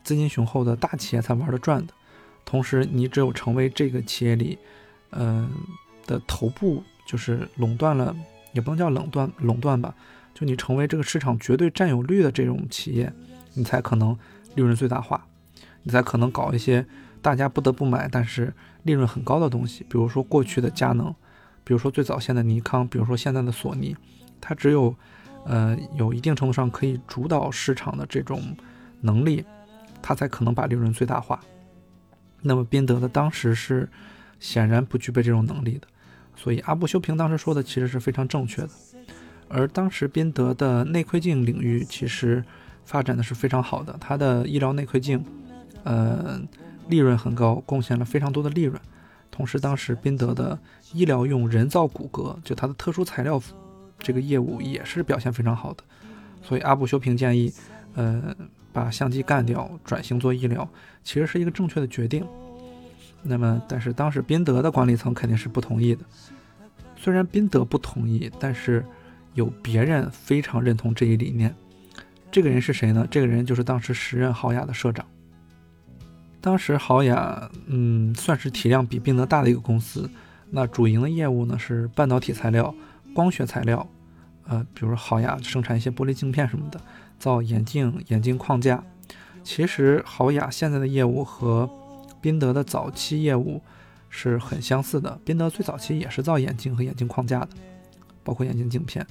[0.04, 1.92] 资金雄厚的大企业才玩得转的。
[2.44, 4.56] 同时，你只有成为这个企业里，
[5.10, 5.50] 嗯
[6.06, 8.16] 的头部，就是垄断了，
[8.58, 9.94] 也不能叫垄断垄断吧，
[10.34, 13.12] 就你成为这个市场绝对占有率的这种企业，
[13.54, 14.18] 你才可能
[14.56, 15.24] 利润最大化，
[15.84, 16.84] 你才可能搞一些。
[17.20, 18.54] 大家不得不买，但是
[18.84, 21.12] 利润很高的东西，比如说过去的佳能，
[21.64, 23.96] 比如说最早现的尼康，比如说现在的索尼，
[24.40, 24.94] 它只有，
[25.44, 28.56] 呃，有一定程度上可以主导市场的这种
[29.00, 29.44] 能力，
[30.00, 31.40] 它才可能把利润最大化。
[32.40, 33.88] 那么宾得的当时是
[34.38, 35.88] 显然不具备这种能力的，
[36.38, 38.70] 所以阿布修平当时说的其实是非常正确的。
[39.48, 42.42] 而当时宾得的内窥镜领域其实
[42.86, 45.22] 发展的是非常好的，它的医疗内窥镜，
[45.84, 46.40] 呃。
[46.88, 48.80] 利润很高，贡献了非常多的利润。
[49.30, 50.58] 同时，当时宾得的
[50.94, 53.38] 医疗用人造骨骼，就它的特殊材料
[53.98, 55.84] 这个业务也是表现非常好的。
[56.42, 57.52] 所以阿布修平建议，
[57.94, 58.34] 呃，
[58.72, 60.66] 把相机干掉，转型做医疗，
[61.04, 62.26] 其实是一个正确的决定。
[63.28, 66.02] 那么，但是当时宾得的管理层肯定是不同意的。
[66.96, 68.84] 虽然宾得不同意，但是
[69.34, 71.54] 有别人非常认同这一理念。
[72.30, 73.06] 这个人是谁呢？
[73.10, 75.04] 这个人就是当时时任豪雅的社长。
[76.40, 80.08] 当时豪雅，嗯，算是体量比宾得大的一个公司。
[80.50, 82.74] 那主营的业务呢是半导体材料、
[83.14, 83.86] 光学材料，
[84.46, 86.80] 呃，比如豪雅生产一些玻璃镜片什么的，
[87.18, 88.82] 造眼镜、眼镜框架。
[89.44, 91.68] 其实豪雅现在的业务和
[92.20, 93.60] 宾得的早期业务
[94.08, 95.18] 是很相似的。
[95.24, 97.48] 宾得最早期也是造眼镜和眼镜框架的，
[98.22, 99.06] 包括眼镜镜片。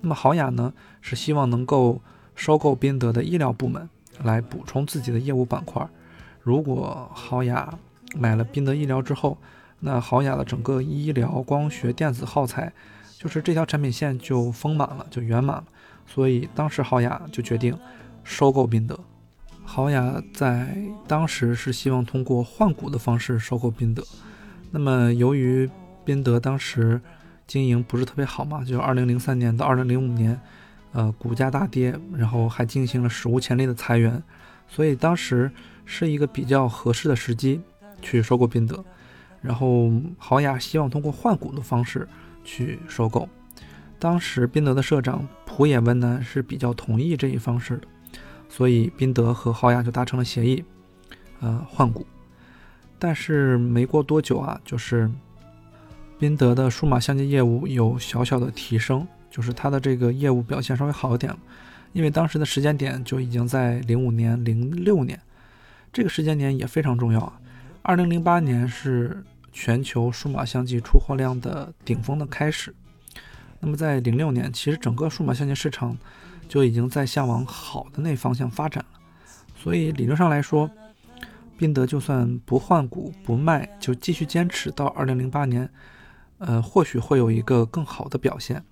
[0.00, 2.00] 那么豪雅呢，是希望能够
[2.34, 3.88] 收购宾得的医疗部门，
[4.24, 5.86] 来补充自己的业务板块。
[6.40, 7.72] 如果豪雅
[8.16, 9.38] 买了宾得医疗之后，
[9.80, 12.72] 那豪雅的整个医疗、光学、电子耗材，
[13.16, 15.64] 就是这条产品线就丰满了，就圆满了。
[16.06, 17.78] 所以当时豪雅就决定
[18.24, 18.98] 收购宾得。
[19.74, 20.76] 豪雅在
[21.08, 24.04] 当时是希望通过换股的方式收购宾得。
[24.70, 25.66] 那么由于
[26.04, 27.00] 宾得当时
[27.46, 30.38] 经营不是特别好嘛，就二零零三年到二零零五年，
[30.92, 34.22] 呃，股价大跌，然后还进行了史无前例的裁员，
[34.68, 35.50] 所以当时。
[35.84, 37.60] 是一个比较合适的时机
[38.00, 38.84] 去收购宾得，
[39.40, 42.08] 然后豪雅希望通过换股的方式
[42.44, 43.28] 去收购。
[43.98, 47.88] 当时宾得的社长浦野温呢是比较同意这一方式的，
[48.54, 50.62] 所以宾得和豪雅就达成了协议，
[51.40, 52.06] 呃换股。
[52.98, 55.10] 但是没过多久啊，就是
[56.18, 61.38] 宾得的数码相机业务有小小的提升，就是它的这个业务表现稍微好一点了，
[61.94, 65.18] 因为当时的时间点就已经在零五年、零六年。
[65.90, 67.40] 这个时间点也非常重要啊！
[67.80, 72.74] 二零零八年是全球数码相机出货量的顶峰的开始。
[73.60, 75.96] 那么在零六年，其实整个数码相机市场
[76.48, 79.00] 就已经在向往好的那方向发展了。
[79.56, 80.70] 所以理论上来说，
[81.56, 85.68] 宾得就算不换股不卖，就继续坚持到二零零八年，
[86.38, 88.62] 呃，或许会有一个更好的表现。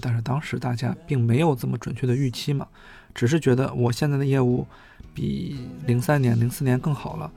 [0.00, 2.66] 但是当时大家并没有这么准确的预期嘛，
[3.14, 4.66] 只是觉得我现在的业务。
[5.12, 7.30] 比零三年、零四年更好了，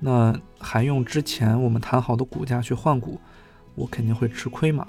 [0.00, 3.18] 那还用之前我们谈好的股价去换股，
[3.74, 4.86] 我肯定会吃亏嘛。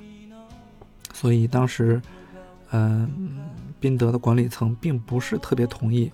[1.14, 2.00] 所以当时，
[2.72, 3.10] 嗯，
[3.80, 6.12] 宾得的管理层并不是特别同意，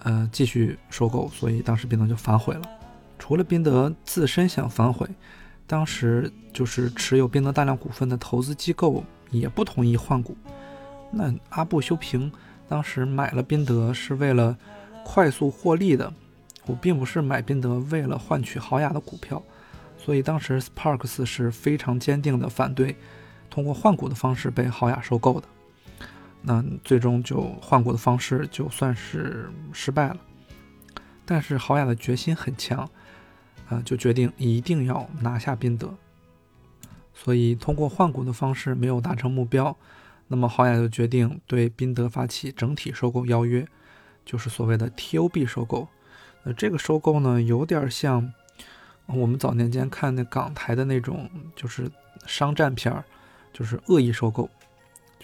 [0.00, 2.62] 呃，继续收购，所以当时宾得就反悔了。
[3.18, 5.08] 除了宾得自身想反悔，
[5.66, 10.36] 当时就是持有宾得大量股份的投资机构也不同意换股。
[11.10, 12.30] 那阿布修平
[12.68, 14.56] 当时买了宾得是为了
[15.04, 16.12] 快速获利的，
[16.66, 19.42] 我并不是买宾得为了换取豪雅的股票，
[19.96, 22.96] 所以当时 Sparks 是非常坚定的反对
[23.48, 25.48] 通过换股的方式被豪雅收购的。
[26.46, 30.16] 那最终就换股的方式就算是失败了，
[31.24, 32.88] 但是豪雅的决心很强，
[33.70, 35.96] 啊，就决定一定要拿下宾得，
[37.14, 39.74] 所以通过换股的方式没有达成目标，
[40.28, 43.66] 那么豪雅就决定对宾得发起整体收购邀约，
[44.24, 45.88] 就是所谓的 TOB 收购。
[46.42, 48.30] 呃，这个收购呢，有点像
[49.06, 51.90] 我们早年间看那港台的那种，就是
[52.26, 53.02] 商战片儿，
[53.50, 54.50] 就是恶意收购。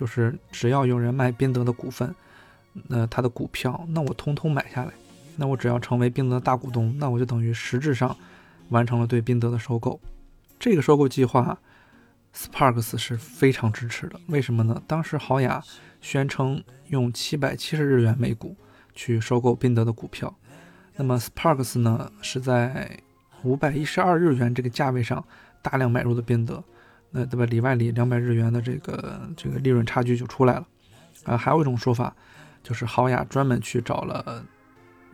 [0.01, 2.15] 就是只要有人卖宾得的股份，
[2.89, 4.93] 那他的股票，那我通通买下来。
[5.37, 8.17] 那我只要成为宾得大股东，那我就等于实质上
[8.71, 10.01] 完成了对宾得的收购。
[10.59, 11.59] 这个收购计划
[12.35, 14.19] ，Sparks 是非常支持的。
[14.29, 14.83] 为什么呢？
[14.87, 15.63] 当时豪雅
[16.01, 18.57] 宣称用七百七十日元每股
[18.95, 20.35] 去收购宾得的股票，
[20.97, 22.99] 那么 Sparks 呢是在
[23.43, 25.23] 五百一十二日元这个价位上
[25.61, 26.65] 大量买入的宾得。
[27.13, 27.45] 那对吧？
[27.47, 30.67] 里外里两百日元的这个这个利润差距就出来了，
[31.25, 32.15] 啊，还有一种说法，
[32.63, 34.45] 就是豪雅专门去找了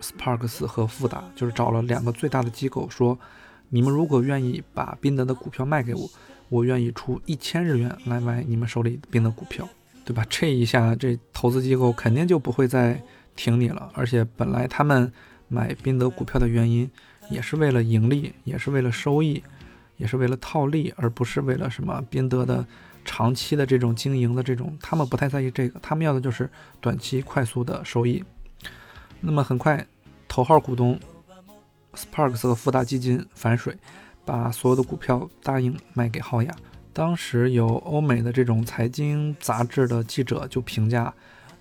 [0.00, 3.18] Sparks 和富达，就是找了两个最大的机构，说
[3.70, 6.10] 你们如果愿意把宾得的股票卖给我，
[6.50, 9.66] 我愿意出一千日元来买你们手里宾得股票，
[10.04, 10.22] 对吧？
[10.28, 13.02] 这一下这投资机构肯定就不会再
[13.34, 15.10] 挺你了，而且本来他们
[15.48, 16.90] 买宾得股票的原因
[17.30, 19.42] 也是为了盈利，也是为了收益。
[19.96, 22.64] 也是为了套利，而不是为了什么宾得的
[23.04, 26.48] 长期的这种经营的这种，他们不太在意这个，他们要的就是
[26.80, 28.22] 短期快速的收益。
[29.20, 29.86] 那么很快，
[30.28, 30.98] 头号股东
[31.94, 33.76] Sparks 和富达基金反水，
[34.24, 36.54] 把所有的股票答应卖给浩雅。
[36.92, 41.12] 当时有欧美的这种财经杂志的记者就评价，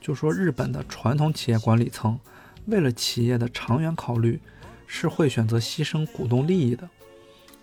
[0.02, 2.20] 就说日本的传统企业管理层
[2.66, 4.40] 为了企业的长远考虑，
[4.88, 6.90] 是会选择牺牲股东利益的。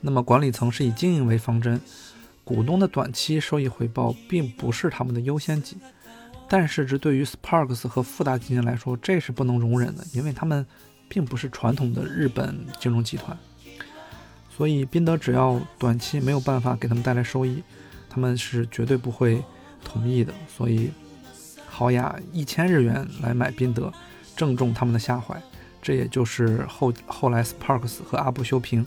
[0.02, 1.80] 那么管理层是以经营为方针，
[2.44, 5.76] 股东的短期收益回报并不是他们的优先级。
[6.48, 10.66] 但是这对于 Sparks 和富达基金来说，这是不能容忍的，因为他们
[11.08, 13.38] 并不是传统的日本金融集团。
[14.54, 17.62] 所以宾得只要短期没有办法给他们带来收益，
[18.10, 19.42] 他们是绝对不会
[19.82, 20.34] 同意的。
[20.46, 20.90] 所以
[21.66, 23.90] 豪雅一千日元来买宾得，
[24.36, 25.40] 正中他们的下怀。
[25.80, 28.84] 这也就是后后来 Sparks 和阿部修平。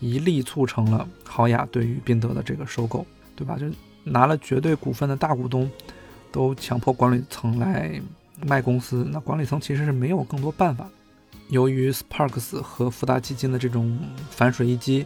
[0.00, 3.56] 一力促成了豪雅对于宾得的这个收购，对吧？
[3.58, 3.66] 就
[4.02, 5.70] 拿了绝对股份的大股东，
[6.32, 8.00] 都强迫管理层来
[8.44, 10.88] 卖公司，那管理层其实是没有更多办法。
[11.48, 13.98] 由于 Sparks 和富达基金的这种
[14.30, 15.04] 反水一击，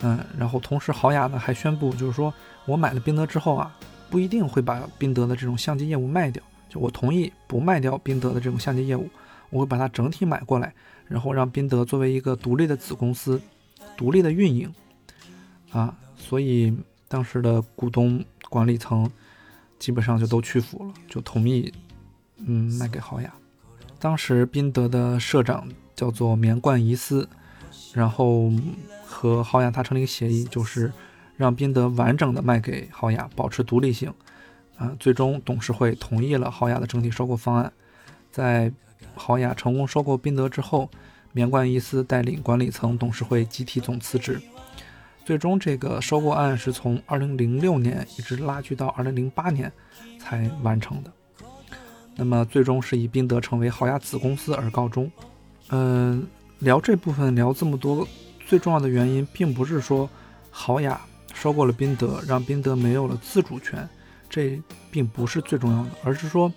[0.00, 2.32] 嗯，然后同时豪雅呢还宣布，就是说
[2.64, 3.76] 我买了宾得之后啊，
[4.08, 9.10] 不一定会把宾得的这种相机业务卖掉，就我同意不卖掉宾得的这种相机业务，
[9.50, 10.72] 我会把它整体买过来，
[11.08, 13.40] 然后让宾得作为一个独立的子公司。
[13.96, 14.72] 独立的运营
[15.70, 16.76] 啊，所以
[17.08, 19.10] 当时的股东管理层
[19.78, 21.72] 基本上就都屈服了，就同意
[22.38, 23.32] 嗯卖给豪雅。
[23.98, 27.28] 当时宾得的社长叫做棉冠仪司，
[27.92, 28.50] 然后
[29.04, 30.92] 和豪雅达成了一个协议，就是
[31.36, 34.12] 让宾得完整的卖给豪雅，保持独立性
[34.76, 34.96] 啊。
[34.98, 37.72] 最终董事会同意了豪雅的整体收购方案，
[38.30, 38.72] 在
[39.14, 40.90] 豪雅成功收购宾得之后。
[41.32, 44.40] 棉冠伊斯带领管理层、董事会集体总辞职，
[45.24, 49.72] 最终这个收购案是从2006年一直拉锯到2008年
[50.20, 51.10] 才完成的。
[52.14, 55.10] 那么最终是以宾得成为豪雅子公司而告终。
[55.70, 56.26] 嗯，
[56.58, 58.06] 聊这部分聊这么多，
[58.46, 60.08] 最重要的原因并不是说
[60.50, 61.00] 豪雅
[61.32, 63.88] 收购了宾得，让宾得没有了自主权，
[64.28, 64.60] 这
[64.90, 66.52] 并不是最重要的，而是说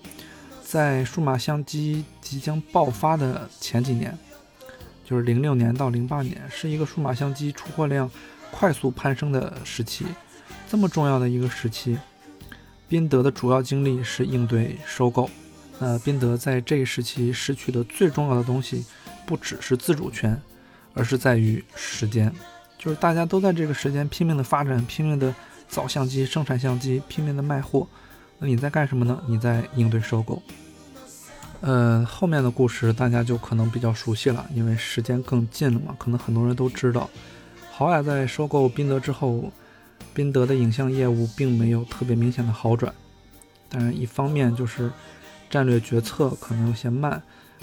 [0.62, 4.18] 在数码相机即将爆发的前几年。
[5.06, 8.10] 就是零六年到零八年是一个数码相机出货量
[8.52, 10.06] 快速攀升的时期，
[10.68, 11.98] 这么重要的一个时期，
[12.90, 15.30] 宾得的主要精力是应对收购。
[15.78, 18.84] 那宾得在这一时期失去的最重要的东西，
[19.26, 20.42] 不只是自主权，
[20.94, 22.34] 而是在于时间。
[22.78, 25.34] 就是大家都在这个时间拼命的发展，拼命的
[25.68, 27.88] 造相机、生产相机，拼命的卖货。
[28.40, 29.22] 那你在干什么呢？
[29.28, 30.42] 你在应对收购。
[31.66, 35.96] 呃，后面的故事大家就可能比较熟悉了，因为时间更近了嘛。
[35.98, 37.10] 可能很多人都知道，
[37.72, 39.52] 豪雅在收购宾得之后，
[40.14, 42.94] 宾得的影像业务并没有特别明显的好转。
[43.68, 44.92] 当然，一方面就是
[45.50, 47.20] 战略决策可能有些慢，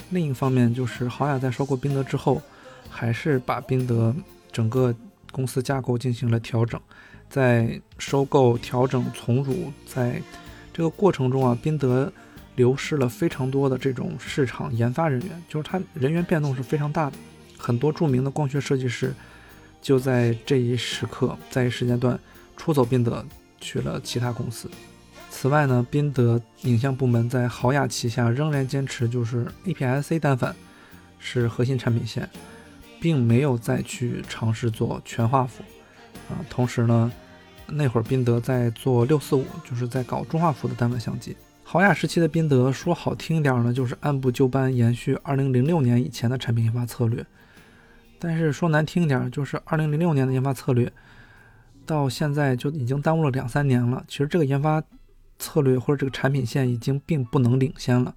[0.09, 2.41] 另一方面就是豪雅在收购宾得之后，
[2.89, 4.13] 还是把宾得
[4.51, 4.93] 整个
[5.31, 6.77] 公司架构进行了调整，
[7.29, 10.21] 在收购、调整、重组，在
[10.73, 12.11] 这个过程中啊，宾得
[12.55, 17.17] 流失了非常多的这种市场研发人员，就是它人员变动是非常大的。
[17.57, 19.13] 很多著名的光学设计师
[19.81, 22.19] 就在这一时刻，在一时间段
[22.57, 23.25] 出走宾得，
[23.59, 24.69] 去了其他公司。
[25.29, 30.55] 此外呢，宾得影像部门在豪雅旗下仍然坚持就是 APS-C 单反
[31.17, 32.29] 是核心产品线，
[33.01, 35.63] 并没有再去尝试做全画幅
[36.29, 36.37] 啊。
[36.49, 37.11] 同时呢，
[37.65, 41.35] 那会儿宾得在做六四五，就是在搞中画幅的单反相机。
[41.73, 47.25] 豪雅时期的宾得说好听一点呢，就是按部就班延续2006年以前的产品研发策略，
[48.19, 50.93] 但是说难听一点，就是2006年的研发策略
[51.83, 54.05] 到现在就已经耽误了两三年了。
[54.07, 54.83] 其实这个研发。
[55.39, 58.15] 策略或者这个产品线已经并不能领先了，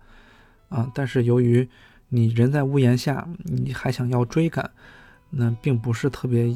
[0.68, 1.66] 啊，但是由于
[2.10, 4.70] 你人在屋檐下，你还想要追赶，
[5.30, 6.54] 那并不是特别，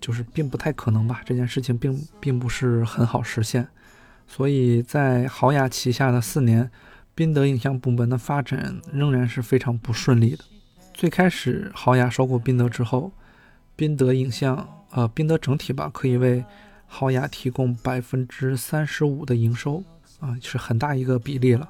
[0.00, 1.22] 就是并不太可能吧？
[1.24, 3.68] 这件事情并并不是很好实现，
[4.28, 6.70] 所以在豪雅旗下的四年，
[7.14, 10.44] 宾得影像部门的发展仍然是非常不顺利的。
[10.92, 13.10] 最开始豪雅收购宾得之后，
[13.74, 16.44] 宾得影像，呃，宾得整体吧，可以为
[16.86, 19.82] 豪雅提供百分之三十五的营收
[20.20, 21.68] 啊，是很大一个比例了。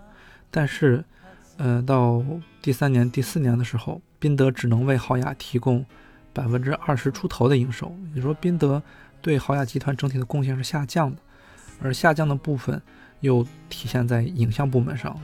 [0.51, 1.05] 但是，
[1.59, 2.25] 呃，到
[2.61, 5.85] 第三年、第四年的时候，宾得只能为豪雅提供
[6.33, 7.95] 百分之二十出头的营收。
[8.15, 8.83] 也说，宾得
[9.21, 11.21] 对豪雅集团整体的贡献是下降的，
[11.81, 12.81] 而下降的部分
[13.21, 15.19] 又体现在影像部门上。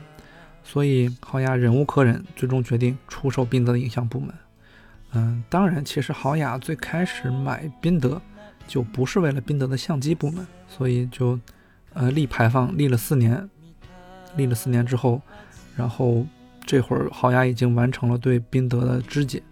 [0.63, 4.35] 所以，豪雅忍无可忍，最终决定出售宾得的影像部门。
[5.13, 8.21] 嗯，当然，其实豪雅最开始买宾得。
[8.67, 11.39] 就不是为了宾得的相机部门，所以就，
[11.93, 13.47] 呃，立排放立了四年，
[14.37, 15.21] 立了四年之后，
[15.77, 16.25] 然后
[16.65, 19.43] 这会儿豪雅已经完成了对宾得的肢解，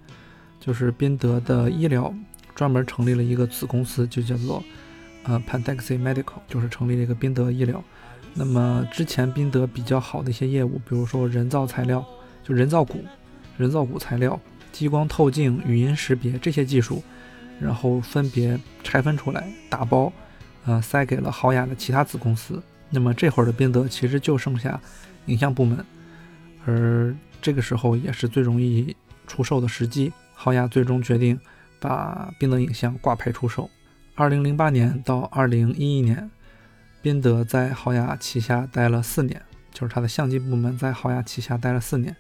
[0.59, 2.11] 就是宾得的医疗
[2.55, 4.65] 专门成立了一个子公司，就叫做
[5.25, 7.83] 呃 Pandexi Medical，就是成立了一个宾得医疗。
[8.35, 12.05] 那么之前宾得比较好的一些业务，比如说人造材料，
[12.45, 13.05] 就人造骨、
[13.57, 14.41] 人造骨材料、
[14.73, 17.03] 激光透镜、语音识别这些技术。
[17.61, 20.13] 然后分别拆分出来，打包，
[20.65, 22.61] 呃，塞给了豪雅的其他子公司。
[22.91, 24.81] 那么这会儿的宾得其实就剩下
[25.27, 25.85] 影像部门，
[26.67, 28.97] 而这个时候也是最容易
[29.29, 30.13] 出售的时机。
[30.35, 31.39] 豪雅最终决定
[31.79, 33.71] 把宾得影像挂牌出售。
[34.15, 36.31] 二零零八年到二零一一年，
[37.01, 39.41] 宾得在豪雅旗下待了四年，
[39.73, 42.15] 就是它的相机部门在豪雅旗下待了四年，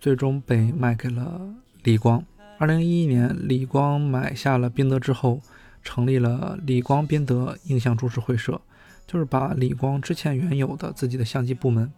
[0.00, 1.40] 最终被卖给了
[1.84, 2.24] 理光。
[2.58, 5.40] 二零一一年，理光买下了宾得之后，
[5.84, 8.60] 成立了理光宾得影像株式会社，
[9.06, 11.90] 就是把理光之前原有的自己的相机部门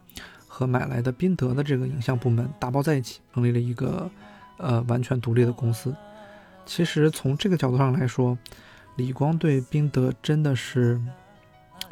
[0.46, 4.10] 和买来的宾得的这个影像部门打包在一起，成立了一个
[4.58, 5.96] 呃完全独立的公司。
[6.66, 8.36] 其实从这个角度上来说，
[9.02, 11.00] 李光对宾得真的是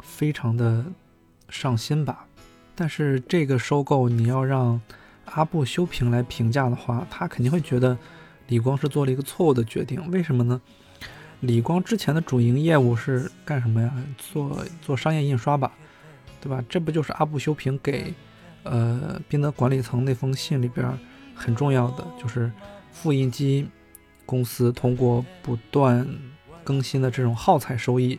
[0.01, 0.85] 非常的
[1.49, 2.25] 上心吧。
[2.73, 4.79] 但是这个收购，你要让
[5.25, 7.97] 阿布修平来评价的话，他肯定会觉得。
[8.47, 10.59] 李光是做了一个错误的决定，为什么呢？
[11.41, 13.93] 李光之前的主营业务是干什么呀？
[14.17, 15.71] 做做商业印刷吧，
[16.39, 16.63] 对吧？
[16.69, 18.13] 这不就是阿布修平给
[18.63, 20.97] 呃宾得管理层那封信里边
[21.35, 22.51] 很重要的，就是
[22.91, 23.67] 复印机
[24.25, 26.05] 公司通过不断
[26.71, 28.17] 更新的这种耗材收益，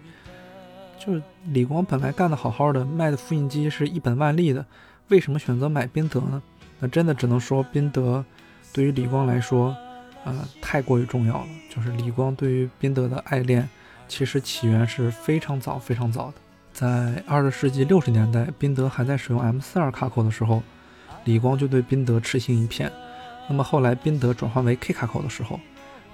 [0.99, 4.67] 就是李光本来干的好好的，卖的复印机是一本万利的，
[5.09, 6.43] 为什么选择买宾得呢？
[6.79, 8.23] 那真的只能说宾得
[8.75, 9.75] 对于李光来说。
[10.25, 11.47] 呃，太过于重要了。
[11.69, 13.67] 就是李光对于宾得的爱恋，
[14.07, 16.35] 其实起源是非常早、非常早的。
[16.75, 20.63] 在二十世纪六十年代，宾得还在使用 M 四二卡口的时候，
[21.25, 22.93] 李光就对宾得痴心一片。
[23.49, 25.59] 那么后来宾得转换为 K 卡口的时候，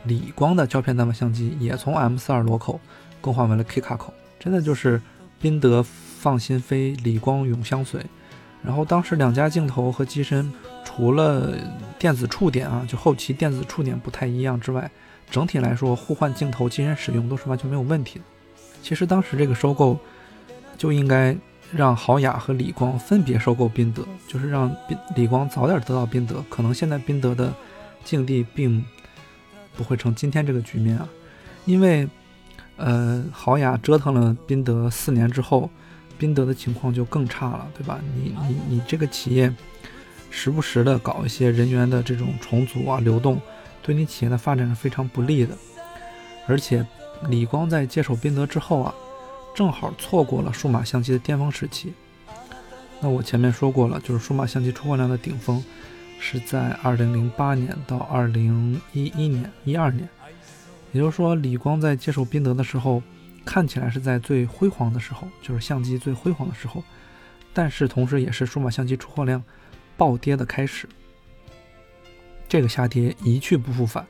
[0.08, 2.80] 理光的胶片单反相机也从 M 四二螺口
[3.20, 4.12] 更换为了 K 卡口。
[4.40, 5.00] 真的就是
[5.40, 8.04] 宾得放心飞，理光永相随。
[8.64, 10.52] 然后当时两家镜头和机身。
[10.84, 11.54] 除了
[11.96, 14.90] 电子触点啊，就后期电子触点不太一样之外，
[15.30, 18.24] 整体来说互换镜头、机身使用都是完全没有问题的。
[18.82, 19.96] 其实当时这个收购
[20.76, 21.36] 就应该
[21.70, 26.44] 让豪雅和理光分别收购宾得，就是让宾理光早点得到宾得。
[26.50, 27.54] 可能现在宾得的
[28.02, 28.84] 境地并
[29.78, 31.08] 不会成今天这个局面啊，
[31.64, 32.06] 因为
[32.76, 35.70] 呃豪雅折腾了宾得四年之后，
[36.18, 38.00] 宾得的情况就更差了，对吧？
[38.14, 39.54] 你你你这个企业。
[40.30, 43.40] 时不时的搞一些人员的这种重组啊、流动，
[43.80, 45.56] 对你企业的发展是非常不利的。
[46.46, 46.84] 而且，
[47.30, 48.94] 理光在接手宾得之后啊，
[49.54, 51.94] 正好错过了数码相机的巅峰时期。
[53.00, 55.64] 那我前面说过了，就是数码相机出货量的顶峰
[56.20, 58.80] 是在2008年到2011
[59.28, 60.08] 年、一二年。
[60.92, 63.02] 也就是说，理光在接手宾得的时候，
[63.44, 66.82] 看起来是在最辉煌的时候，就是相机最辉煌的时候，
[67.52, 69.42] 但是同时也是数码相机出货量
[69.96, 70.88] 暴跌的开始。
[72.48, 74.06] 这个下跌一去不复返，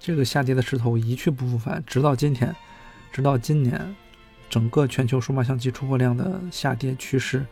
[0.00, 2.52] 这个下跌的势头一去不复返，直到今天，
[3.12, 3.94] 直到今年，
[4.50, 7.46] 整个全球数码相机出货量的下跌趋势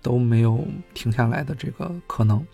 [0.00, 0.64] 都没有
[0.94, 2.46] 停下来的这个可能。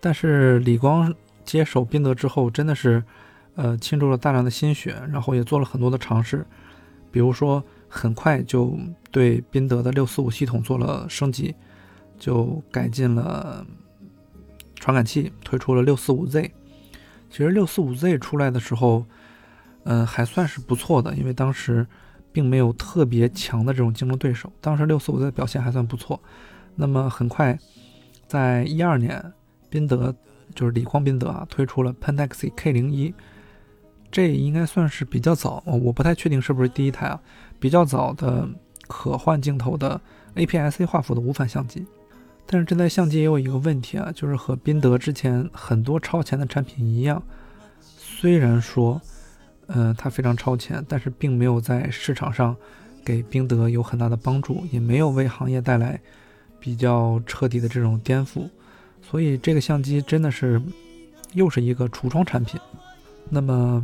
[0.00, 1.12] 但是李光
[1.44, 3.02] 接手宾得之后，真的是，
[3.56, 6.46] 呃，倾注了大量的心血，然后也做了很多的尝试。
[7.10, 8.78] 比如说，很快就
[9.10, 11.54] 对宾得的六四五系统做了升级，
[12.18, 13.66] 就改进了
[14.74, 16.52] 传感器，推出了六四五 Z。
[17.30, 19.04] 其实六四五 Z 出来的时候，
[19.84, 21.86] 嗯，还算是不错的，因为当时
[22.30, 24.52] 并没有特别强的这种竞争对手。
[24.60, 26.22] 当时六四五 Z 表现还算不错。
[26.76, 27.58] 那么很快，
[28.26, 29.32] 在一二年，
[29.68, 30.14] 宾得
[30.54, 33.14] 就是理光宾得啊，推出了 Pentaxy K 零一。
[34.10, 37.20] 这应该算是比较早，我不太确定是不是第一台啊，
[37.60, 38.48] 比较早的
[38.86, 40.00] 可换镜头的
[40.34, 41.86] APS-C 画幅的无反相机。
[42.46, 47.22] 但是这台相机也有一个问题啊，就是和宾得之前很多超前的产品一样，
[47.82, 48.98] 虽然说，
[49.66, 52.56] 呃，它非常超前，但是并没有在市场上
[53.04, 56.00] 给宾得有很大的帮助，也没有为行业带来
[56.58, 58.48] 比较彻底的这种颠覆。
[59.10, 60.60] 所以这个相机真的是
[61.32, 62.60] 又是一个橱窗产品。
[63.30, 63.82] 那么，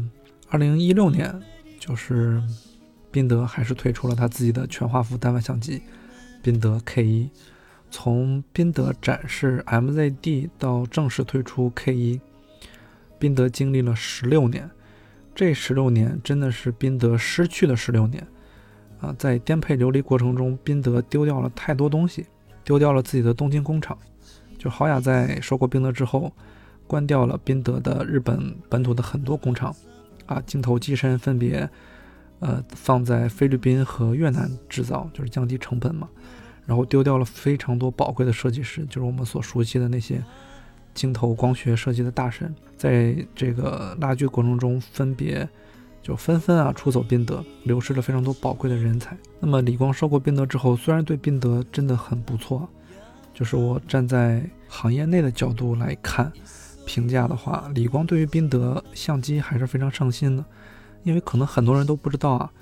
[0.49, 1.35] 二零一六年，
[1.79, 2.43] 就是
[3.11, 5.83] 宾得还是推出了他自己的全画幅单反相机，
[6.43, 7.31] 宾得 K 一。
[7.91, 12.21] 从宾得展示 MZD 到正式推出 K 一，
[13.19, 14.69] 宾得经历了十六年。
[15.35, 18.27] 这十六年真的是宾得失去了十六年
[19.01, 19.15] 啊！
[19.19, 22.27] 在颠沛流离过程中，宾得丢掉了太多东西，
[22.63, 23.99] 丢掉了自己的东京工厂。
[24.65, 26.33] 就豪雅在收购宾得之后。
[26.87, 29.75] 关掉了宾得的日本本土的很多工厂，
[30.27, 31.67] 啊，镜头机身分别，
[32.41, 36.07] 呃，放在菲律宾和越南制造，就是降低成本嘛。
[36.67, 40.23] 然后丢掉了非常多宝贵的设计师，就是我们所熟悉的那些
[40.93, 45.49] 镜头光学设计的大神，在这个拉锯过程中分别
[46.03, 49.17] 就纷纷啊出走宾得，流失了非常多宝贵的人才。
[49.41, 52.69] 那么理光收购宾得之后，虽然对宾得真的很不错，
[53.35, 56.33] 就是我站在行业内的角度来看。
[56.87, 60.45] 评价的话，理光对于宾得相机还是非常上心的，
[61.03, 62.53] 因为可能很多人都不知道啊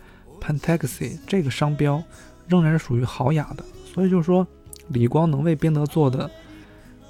[0.40, 2.00] ，Pentax 这个商标
[2.46, 4.46] 仍然是属于豪雅的，所以就是说，
[4.90, 6.30] 理光能为宾得做的，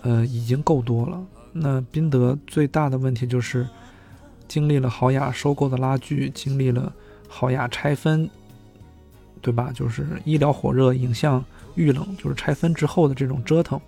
[0.01, 1.23] 呃，已经够多了。
[1.53, 3.69] 那宾得最大的问题就是，
[4.49, 6.91] 经历了豪雅收购的拉锯，经历了
[7.29, 8.31] 豪雅拆分，
[9.43, 9.71] 对吧？
[9.75, 11.45] 就是医疗火热，影像
[11.75, 13.81] 遇冷，就是拆分之后的这种折腾。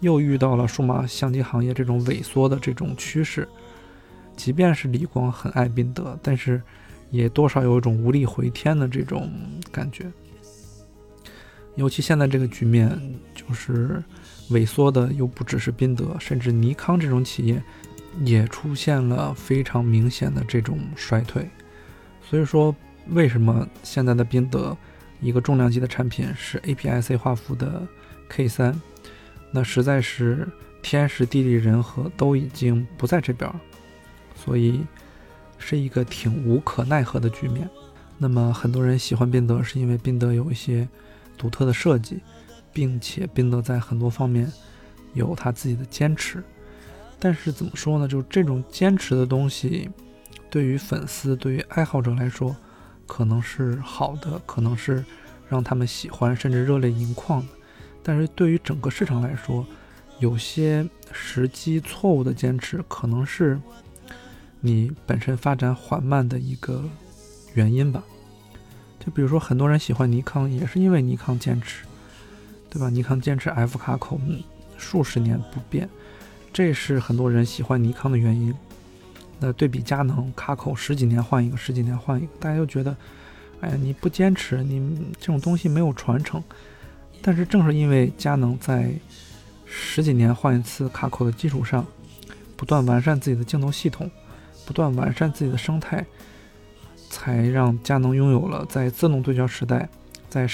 [0.00, 3.46] 又遇到了数码相机行业这种萎缩的这种趋势，
[4.34, 6.62] 即便是理光很爱宾得，但是
[7.10, 9.30] 也多少有一种无力回天的这种
[9.70, 10.10] 感觉。
[11.74, 12.98] 尤其现在这个局面，
[13.34, 14.02] 就是
[14.50, 17.62] 萎缩的又不只是宾得，甚至尼康这种企业
[18.24, 21.46] 也出现了非常明显的这种衰退。
[22.22, 22.74] 所以说，
[23.10, 24.74] 为什么现在的宾得
[25.20, 27.86] 一个重量级的产品是 APS-C 画幅的
[28.28, 28.80] K 三？
[29.50, 30.48] 那实在是
[30.82, 33.52] 天时地利人和都已经不在这边，
[34.34, 34.80] 所以
[35.58, 37.68] 是一个挺无可奈何的局面。
[38.16, 40.88] 那么很多人喜欢宾得，是因为宾得有一些
[41.36, 42.20] 独特的设计，
[42.72, 44.50] 并且宾得在很多方面
[45.14, 46.42] 有他自己的坚持。
[47.18, 48.08] 但是怎么说呢？
[48.08, 49.90] 就这种坚持的东西，
[50.48, 52.56] 对于粉丝、对于爱好者来说，
[53.10, 55.04] 可能是好的，可能是
[55.48, 57.48] 让他们喜欢甚至热泪盈眶的。
[58.04, 59.66] 但是对于整个市场来说，
[60.20, 63.60] 有些时机错误的坚持，可能是
[64.60, 66.84] 你本身发展缓慢的一个
[67.54, 68.00] 原因吧。
[69.00, 71.84] 就比如说，很多人喜欢尼康，也是因为尼康坚持，
[72.70, 72.88] 对吧？
[72.88, 74.20] 尼康坚持 F 卡口
[74.78, 75.88] 数十年不变，
[76.52, 78.54] 这是很多人喜欢尼康的原因。
[79.40, 82.94] 那对比佳能卡口十几年换一个，十几年换一个，大家就觉得，
[83.60, 86.42] 哎呀，你不坚持，你这种东西没有传承。
[87.22, 88.92] 但是正是因为佳能在
[89.64, 91.86] 十几年换一次卡口的基础上，
[92.56, 94.10] 不断完善自己的镜头系统，
[94.66, 96.04] 不断完善自己的生态，
[97.08, 99.88] 才让佳能拥有了在自动对焦时代，
[100.28, 100.46] 在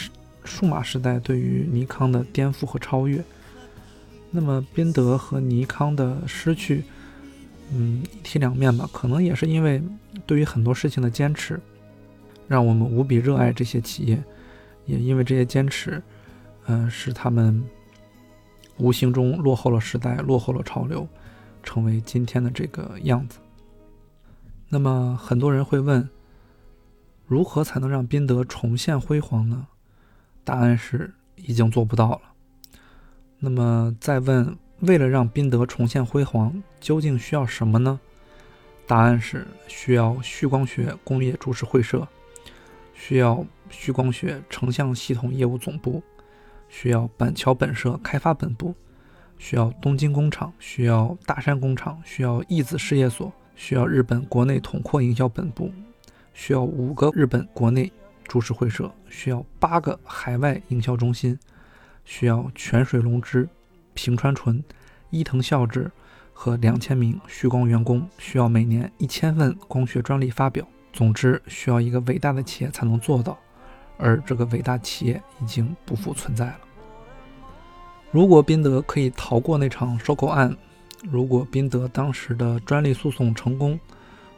[0.44, 3.24] 数码时代对于尼康的颠覆和超越。
[4.30, 6.84] 那么宾得和尼康的失去，
[7.72, 9.82] 嗯，一体两面吧，可能也是因为
[10.24, 11.60] 对于很多事情的坚持，
[12.46, 14.22] 让我们无比热爱这些企业，
[14.84, 16.02] 也因为这些坚持。
[16.68, 17.62] 嗯，使他们
[18.76, 21.06] 无形中落后了时代，落后了潮流，
[21.62, 23.38] 成为今天的这个样子。
[24.68, 26.08] 那么很多人会问，
[27.24, 29.68] 如何才能让宾得重现辉煌呢？
[30.42, 32.20] 答案是已经做不到了。
[33.38, 37.98] 那么再问，为了让宾得重现辉煌，究竟需要什么呢？
[38.86, 42.06] 答案是需要旭光学工业株式会社，
[42.94, 46.02] 需要旭光学成像系统业务总部，
[46.68, 48.74] 需要板桥本社开发本部，
[49.38, 55.72] 需要东京工厂，需要大山工厂，需要义子事业所，需要日本国内统括营销本部，
[56.32, 57.90] 需要五个日本国内
[58.28, 61.36] 株式会社，需要八个海外营销中心，
[62.04, 63.48] 需要泉水龙之、
[63.96, 64.62] 平川纯、
[65.10, 65.90] 伊藤孝志。
[66.38, 70.68] 和两千名旭光员工需要每年一千份光学专利发表。
[70.92, 73.38] 总之，需要一个伟大的企业才能做到，
[73.96, 76.58] 而这个伟大企业已经不复存在了。
[78.10, 80.54] 如果宾得可以逃过那场收购案，
[81.04, 83.80] 如果宾得当时的专利诉讼成功，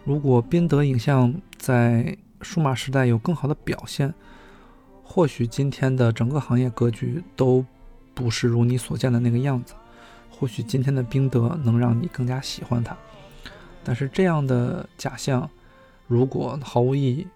[0.04, 4.14] 如果宾得影像在数码时代有更好的表现，
[5.02, 7.66] 或许今天的整个行业格局都
[8.18, 9.74] 不是如你所见的那个样子。
[10.28, 12.96] 或许今天的宾得能让你更加喜欢它，
[13.84, 15.48] 但是这样的假象，
[16.08, 17.26] 如果毫无意义，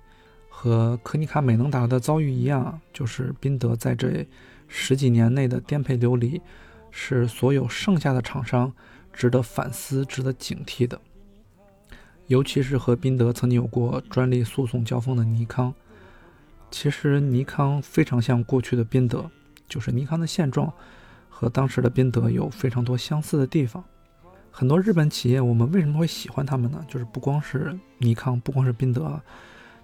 [0.49, 4.27] 和科尼卡美能达的遭遇一样，就是宾得在这
[4.67, 6.41] 十几年内的颠沛流离，
[6.91, 8.73] 是所有剩下的厂商
[9.13, 11.01] 值得反思、值得警惕的。
[12.27, 15.73] 尤其是和宾得曾经有过专利诉讼交锋的尼康，
[16.71, 19.29] 其实尼康非常像过去的宾得，
[19.73, 20.71] 就是尼康的现状。
[21.35, 23.83] 和当时的宾得有非常多相似的地方。
[24.51, 26.85] 很多日本企业，我们为什么会喜欢他们呢？
[26.87, 29.21] 就是不光是尼康，不光是宾得，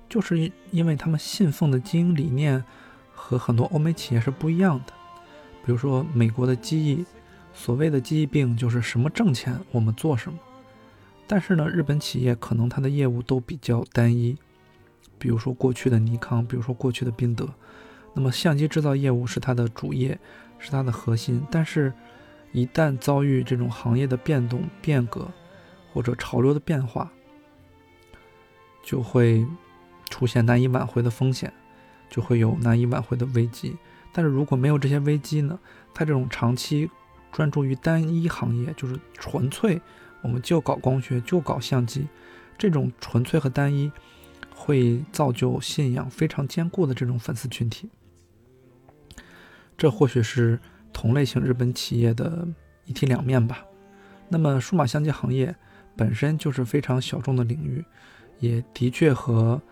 [0.09, 2.63] 就是因为他们信奉的经营理念
[3.13, 4.93] 和很多欧美企业是不一样的。
[5.65, 7.05] 比如说美国的机翼，
[7.53, 10.39] 所谓的机翼病就是什么挣钱我们做什么。
[11.27, 14.37] 但是呢，日本企业可能它的业务都比较单一，
[15.19, 17.49] 比如说过去的尼康，比如说过去的宾得，
[18.19, 20.19] 那么相机制造业务是它的主业。
[20.61, 21.93] 是它的核心，但是，
[22.51, 25.31] 一旦遭遇这种行业的变动、变革，
[25.93, 27.09] 或者潮流的变化，
[28.83, 29.47] 就会
[30.11, 31.53] 出现难以挽回的风险，
[32.11, 33.77] 就会有难以挽回的危机。
[34.13, 35.57] 但是如果没有这些危机呢？
[35.95, 36.91] 它这种长期
[37.31, 39.81] 专注于单一行业，就是纯粹
[40.23, 42.09] 我们就搞光学，就搞相机，
[42.59, 43.93] 这种纯粹和单一，
[44.53, 47.89] 会造就信仰非常坚固的这种粉丝群体。
[49.79, 50.59] 这或许是
[50.93, 52.47] 同类型日本企业的
[52.85, 53.65] 一体两面吧。
[54.29, 55.55] 那么，数码相机行业
[55.97, 57.83] 本身就是非常小众的领域，
[58.41, 59.63] 也的确和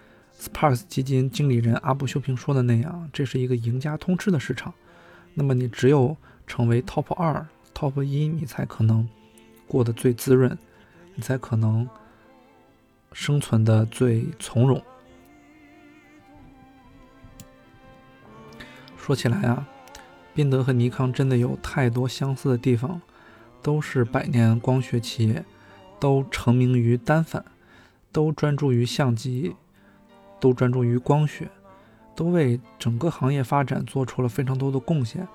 [0.40, 4.72] Sparks 基金经理人阿布修平说的那样，这是一个赢家通吃的市场。
[5.34, 9.06] 那么，你只有成为 Top 二、Top 一，你才可能
[9.66, 10.56] 过得最滋润，
[11.16, 11.86] 你才可能
[13.12, 14.80] 生存的最从容。
[18.96, 19.68] 说起来啊。
[20.36, 23.00] 宾得和尼康真的有太多相似的地方，
[23.62, 25.42] 都是百年光学企业，
[25.98, 27.42] 都成名于单反，
[28.12, 29.56] 都专注于相机，
[30.38, 31.48] 都专注于光学，
[32.14, 35.26] 都为整个行业发展做出了非常多的贡献，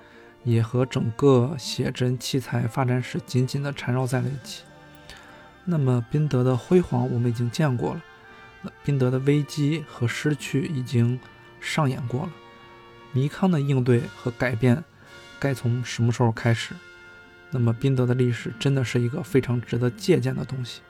[0.43, 4.61] 也和整个写真器材发展史紧紧地缠绕在了一起。
[5.65, 8.03] 那么宾得的辉煌我们已经见过了，
[8.61, 11.19] 那宾得的危机和失去已经
[11.59, 12.29] 上演过了，
[13.13, 14.83] 尼康的应对和改变。
[15.41, 16.75] 该从什么时候开始？
[17.49, 20.81] 那么宾得的历史真的是一个非常值得借鉴的东西。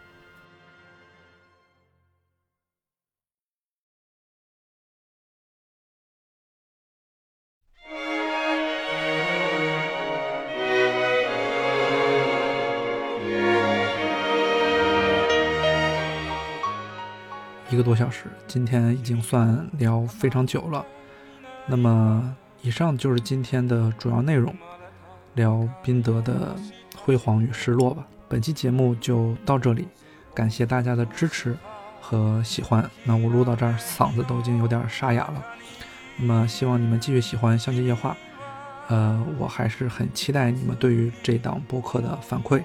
[17.69, 20.85] 一个多小时，今天已经算聊非常久了。
[21.65, 22.35] 那么。
[22.63, 24.55] 以上就是今天的主要内容，
[25.33, 26.55] 聊宾得的
[26.95, 28.05] 辉煌与失落吧。
[28.29, 29.87] 本期节目就到这里，
[30.31, 31.57] 感谢大家的支持
[31.99, 32.87] 和喜欢。
[33.03, 35.43] 那我录到这儿，嗓子都已经有点沙哑了。
[36.17, 38.11] 那么希望你们继续喜欢《相机夜话》，
[38.93, 42.61] 呃，我还是很期待你们对于这档播客的反馈，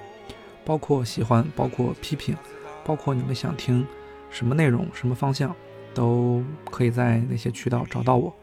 [0.63, 2.37] 包括喜欢，包括批评，
[2.85, 3.87] 包括你们想听
[4.29, 5.57] 什么内容、什么方向，
[5.95, 8.35] 都可以在那些渠道找到我，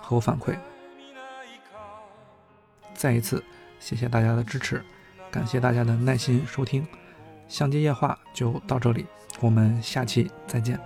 [0.00, 0.54] 和我反馈。
[3.02, 3.42] 再一次
[3.80, 4.80] 谢谢大家的支持，
[5.28, 6.86] 感谢大家的耐心收听，
[7.48, 9.04] 相机夜话就到这里，
[9.40, 10.78] 我们下期再见。